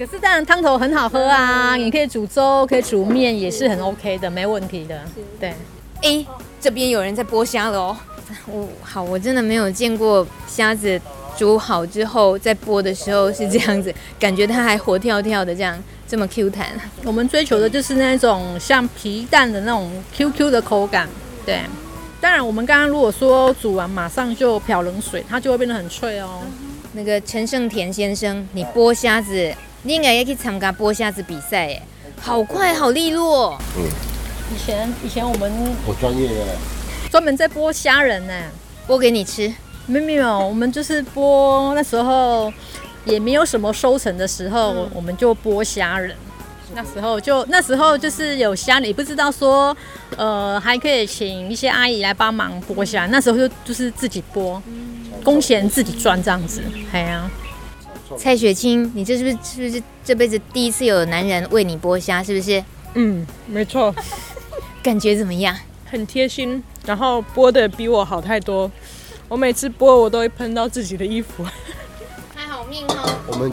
[0.00, 0.06] 对。
[0.06, 5.02] 可是当然汤头很好喝啊，你可以煮粥，可以煮面，也是很 OK 的，没问题的。
[5.38, 5.54] 对。
[6.02, 6.24] 哎，
[6.58, 7.96] 这边有人在剥虾了哦。
[8.46, 11.00] 我好，我真的没有见过虾子。
[11.38, 16.66] 煮好之后再剥的时候是这样子，感觉它还活跳跳的，这样这么 Q 弹。
[17.02, 21.08] 我们追求的就是那种像皮蛋的那种 QQ 的口感，
[21.46, 21.60] 对。
[22.20, 26.40] 当然，我们刚刚如果说煮完马上就漂冷水，它就会变得很脆哦。
[26.92, 31.82] 那个陈胜田先生，你剥虾子，你应该也可以参加剥虾子比赛耶，
[32.20, 33.56] 好快，好利落。
[33.76, 33.84] 嗯，
[34.54, 35.52] 以前以前我们
[35.86, 36.56] 我专业的，
[37.10, 38.32] 专门在剥虾仁呢，
[38.88, 39.52] 剥给你吃。
[39.86, 42.52] 没有没有，我们就是剥那时候
[43.04, 46.16] 也没有什么收成的时候，嗯、我们就剥虾仁。
[46.72, 49.76] 那时候就那时候就是有虾，你不知道说，
[50.16, 53.06] 呃，还可以请一些阿姨来帮忙剥虾。
[53.06, 54.60] 那时候就就是自己剥，
[55.24, 56.62] 工钱自己赚这样子。
[56.92, 57.30] 哎呀、啊，
[58.16, 62.22] 蔡雪清，你这是不是是不是这辈子第一次有男人为你剥虾？
[62.22, 62.62] 是不是？
[62.94, 63.94] 嗯，没错。
[64.82, 65.56] 感觉怎么样？
[65.86, 68.70] 很贴心，然后剥的比我好太多。
[69.28, 71.44] 我每次剥我都会喷到自己的衣服。
[72.34, 73.14] 还好命哦。
[73.26, 73.52] 我们。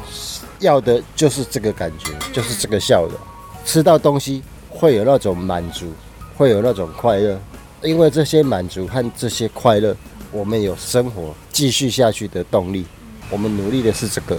[0.59, 3.11] 要的就是这个感觉，就是这个笑容。
[3.63, 4.41] 吃到东西
[4.71, 5.93] 会有那种满足，
[6.35, 7.39] 会有那种快乐。
[7.83, 9.95] 因为这些满足和这些快乐，
[10.31, 12.85] 我们有生活继续下去的动力。
[13.29, 14.37] 我们努力的是这个。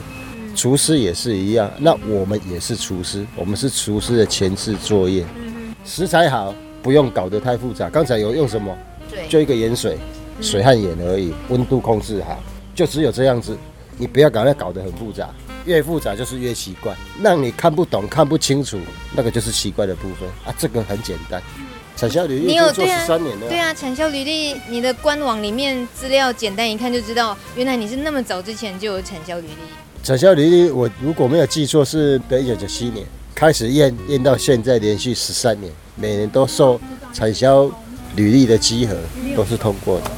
[0.56, 5.24] 厨师也是一样，那我们也是厨师，我们是厨师的前置作业。
[5.84, 7.88] 食材好，不用搞得太复杂。
[7.88, 8.76] 刚才有用什么？
[9.28, 9.96] 就一个盐水，
[10.40, 12.42] 水和盐而已，温度控制好，
[12.74, 13.56] 就只有这样子。
[13.96, 15.30] 你不要搞得搞得很复杂。
[15.64, 18.78] 越复杂就是越奇怪，让你看不懂、看不清楚，
[19.14, 20.54] 那个就是奇怪的部分啊。
[20.58, 21.40] 这个很简单，
[21.98, 23.48] 产销履历你有做十三年了。
[23.48, 29.54] 对啊，产销履历，你的官网里面资料简单一看就知道，原来你是那么早之前就有产销履历。
[30.04, 36.80] 产销履历，我如果没有记错，是一九九七年开始验，验到现在连续十三年，每年都受
[37.12, 37.68] 产销
[38.14, 38.96] 履历的稽核
[39.34, 40.10] 都是通过的。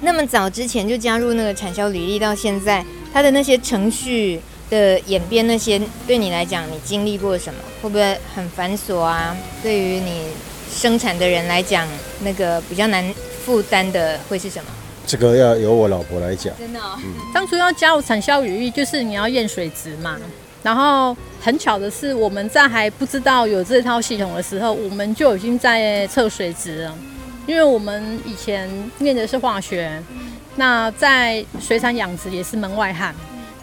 [0.00, 4.40] 那么早之前就加入那个产销履历，到现在它的那些程序。
[4.70, 7.58] 的演变那些对你来讲，你经历过什么？
[7.80, 9.34] 会不会很繁琐啊？
[9.62, 10.24] 对于你
[10.70, 11.86] 生产的人来讲，
[12.22, 13.04] 那个比较难
[13.44, 14.70] 负担的会是什么？
[15.06, 16.52] 这个要由我老婆来讲。
[16.58, 20.18] 真的、哦，嗯，当初要加入产销履历，就是你要验水质嘛。
[20.62, 26.94] 然后很巧的是，我们在还不知道有这套系统的时候，我们就已经在测水质了。
[27.46, 30.02] 因为我们以前念的是化学，
[30.56, 33.14] 那在水产养殖也是门外汉。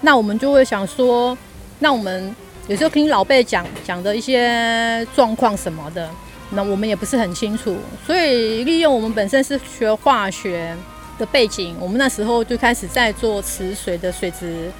[0.01, 1.37] 那我们就会想说，
[1.77, 2.35] 那我们
[2.67, 6.09] 有时候听老辈讲讲的一些状况什么的，
[6.51, 7.75] 那我们也不是很清楚，
[8.05, 10.75] 所以利用我们本身是学化学
[11.17, 14.71] 的背景，我们那时候就开始在做池水的水质、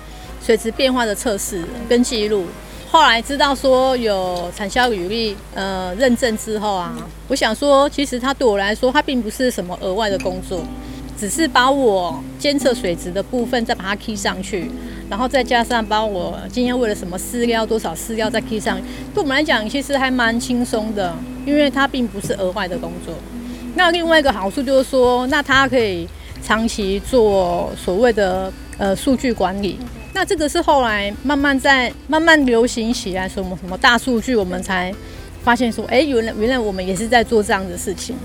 [0.45, 2.45] 水质变化的测试跟记录。
[2.91, 6.95] 后来知道说有产销履历呃认证之后啊，
[7.27, 10.61] 我想说，其实它对我来说，它并不是什么额外的工作，
[11.19, 14.69] 只是把我监测水质的部分再把它贴上去。
[15.07, 18.79] 然后再加上把我今天为了什么饲料多少饲料再 key 上，
[19.13, 21.13] 对我们来讲其实还蛮轻松的，
[21.45, 23.13] 因为它并不是额外的工作。
[23.75, 26.07] 那另外一个好处就是说，那它可以
[26.43, 29.77] 长期做所谓的呃数据管理。
[30.13, 34.93] 那这个是后来慢慢在慢慢流行起来，什么什么大数据，我们才
[35.43, 38.15] 发现说，哎，原来原来我们也是在做这样的事情，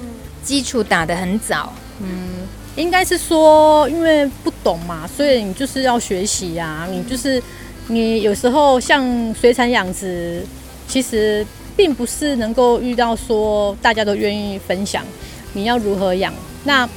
[0.42, 2.30] 基础打得很早，嗯。
[2.76, 6.86] 应该是说，因为不懂嘛，所以你就是要学习呀。
[6.88, 7.42] 你就是
[7.88, 10.46] 你有时候像水产养殖，
[10.86, 11.44] 其实
[11.76, 15.04] 并不是能够遇到说大家都愿意分享
[15.52, 16.32] 你要如何养。
[16.64, 16.88] 那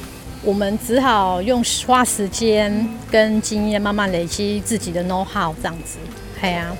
[0.42, 5.98] 我们只好用花时间跟经验慢慢累积自己的 know how 这样子。
[6.40, 6.76] 哎呀，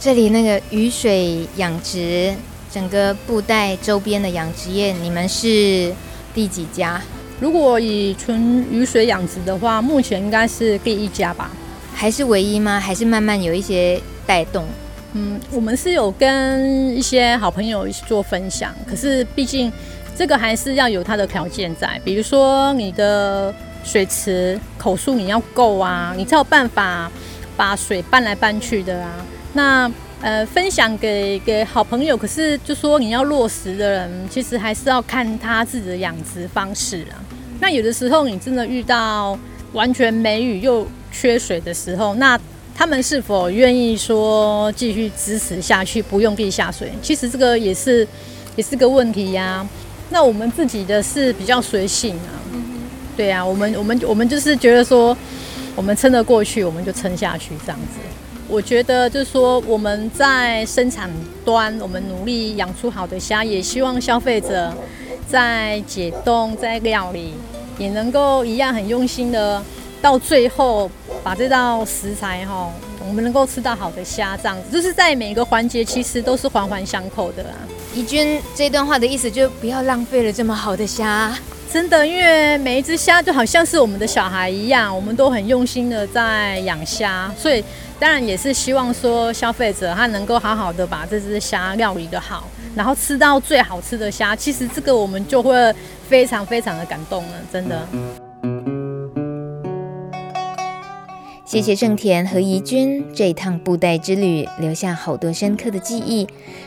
[0.00, 2.34] 这里那个雨水养殖，
[2.72, 5.94] 整个布袋周边的养殖业，你们是
[6.34, 7.00] 第几家？
[7.38, 11.50] 如果以纯雨水养殖的话，目前应该是第一家吧？
[11.94, 12.80] 还是唯一吗？
[12.80, 14.64] 还是慢慢有一些带动？
[15.18, 19.72] 嗯，我们是有跟一些好朋友一起做分享，可是毕竟
[20.14, 23.52] 这个还是要有它的条件在，比如说你的
[23.82, 27.10] 水池口数你要够啊，你才有办法
[27.56, 29.10] 把水搬来搬去的啊。
[29.54, 29.90] 那
[30.20, 37.16] 呃，分享给给好朋友，可是就说你要落实的人，其实还是要看他自己的养殖方式啊。
[37.58, 39.38] 那有的时候你真的遇到
[39.72, 42.38] 完全没雨又缺水的时候，那
[42.76, 46.92] 他们是否愿意说继续支持下去，不用地下水？
[47.00, 48.06] 其实这个也是
[48.54, 49.66] 也是个问题呀、
[50.10, 52.36] 那我们自己的是比较随性啊，
[53.16, 55.16] 对啊，我们我们我们就是觉得说，
[55.74, 57.98] 我们撑得过去，我们就撑下去这样子。
[58.46, 61.10] 我觉得就是说我们在生产
[61.46, 64.72] 端，我们努力养出好的虾，也希望消费者。
[65.28, 67.32] 在解冻、在料理，
[67.78, 69.60] 也能够一样很用心的，
[70.00, 70.88] 到最后
[71.26, 72.70] 把这道食材哈，
[73.00, 77.58] 我们能够吃到好的虾，这样子，就是在每个环节其实都是环环相扣的啊。
[77.92, 81.36] 怡君这段话的意思就不要浪费了这么好的虾，
[81.68, 87.64] 真的，因为每一只虾就好像是我们的小孩一样，我们都很用心的在养虾，所以
[87.98, 94.36] 当然也是希望说消费者他能够好好的把这只虾料理的好，然后吃到最好吃的虾。
[94.36, 95.74] 其实这个我们就会
[96.08, 98.75] 非常非常的感动了，真的。
[101.46, 106.26] 谢谢盛田和怡君这一趟布袋之旅，留下好多深刻的记忆。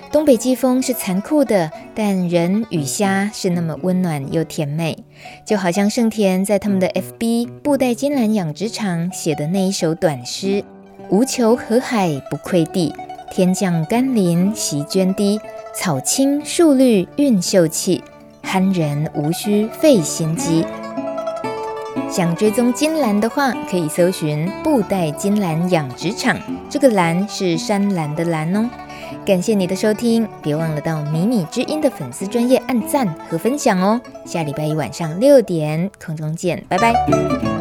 [0.09, 4.97] 东北季风是残酷的，但人与虾是那么温暖又甜美，
[5.45, 10.63] 就好像盛田在他们的 FB 布袋金兰养殖场写的那一首短诗
[11.11, 12.93] ：“无求河海不愧地，
[13.29, 15.41] 天降甘霖席涓滴，
[15.75, 18.01] 草青树绿蕴秀气，
[18.41, 20.63] 憨人无需费心机。”
[22.11, 26.35] 想追踪金兰的话，可以搜寻布袋金兰养殖场。
[26.67, 28.67] 这个兰是山兰的兰哦。
[29.25, 34.01] 感谢你的收听，别忘了到迷你之音的粉丝专业按赞和分享哦。
[34.25, 37.58] 下礼拜一晚上六点空中见，拜拜。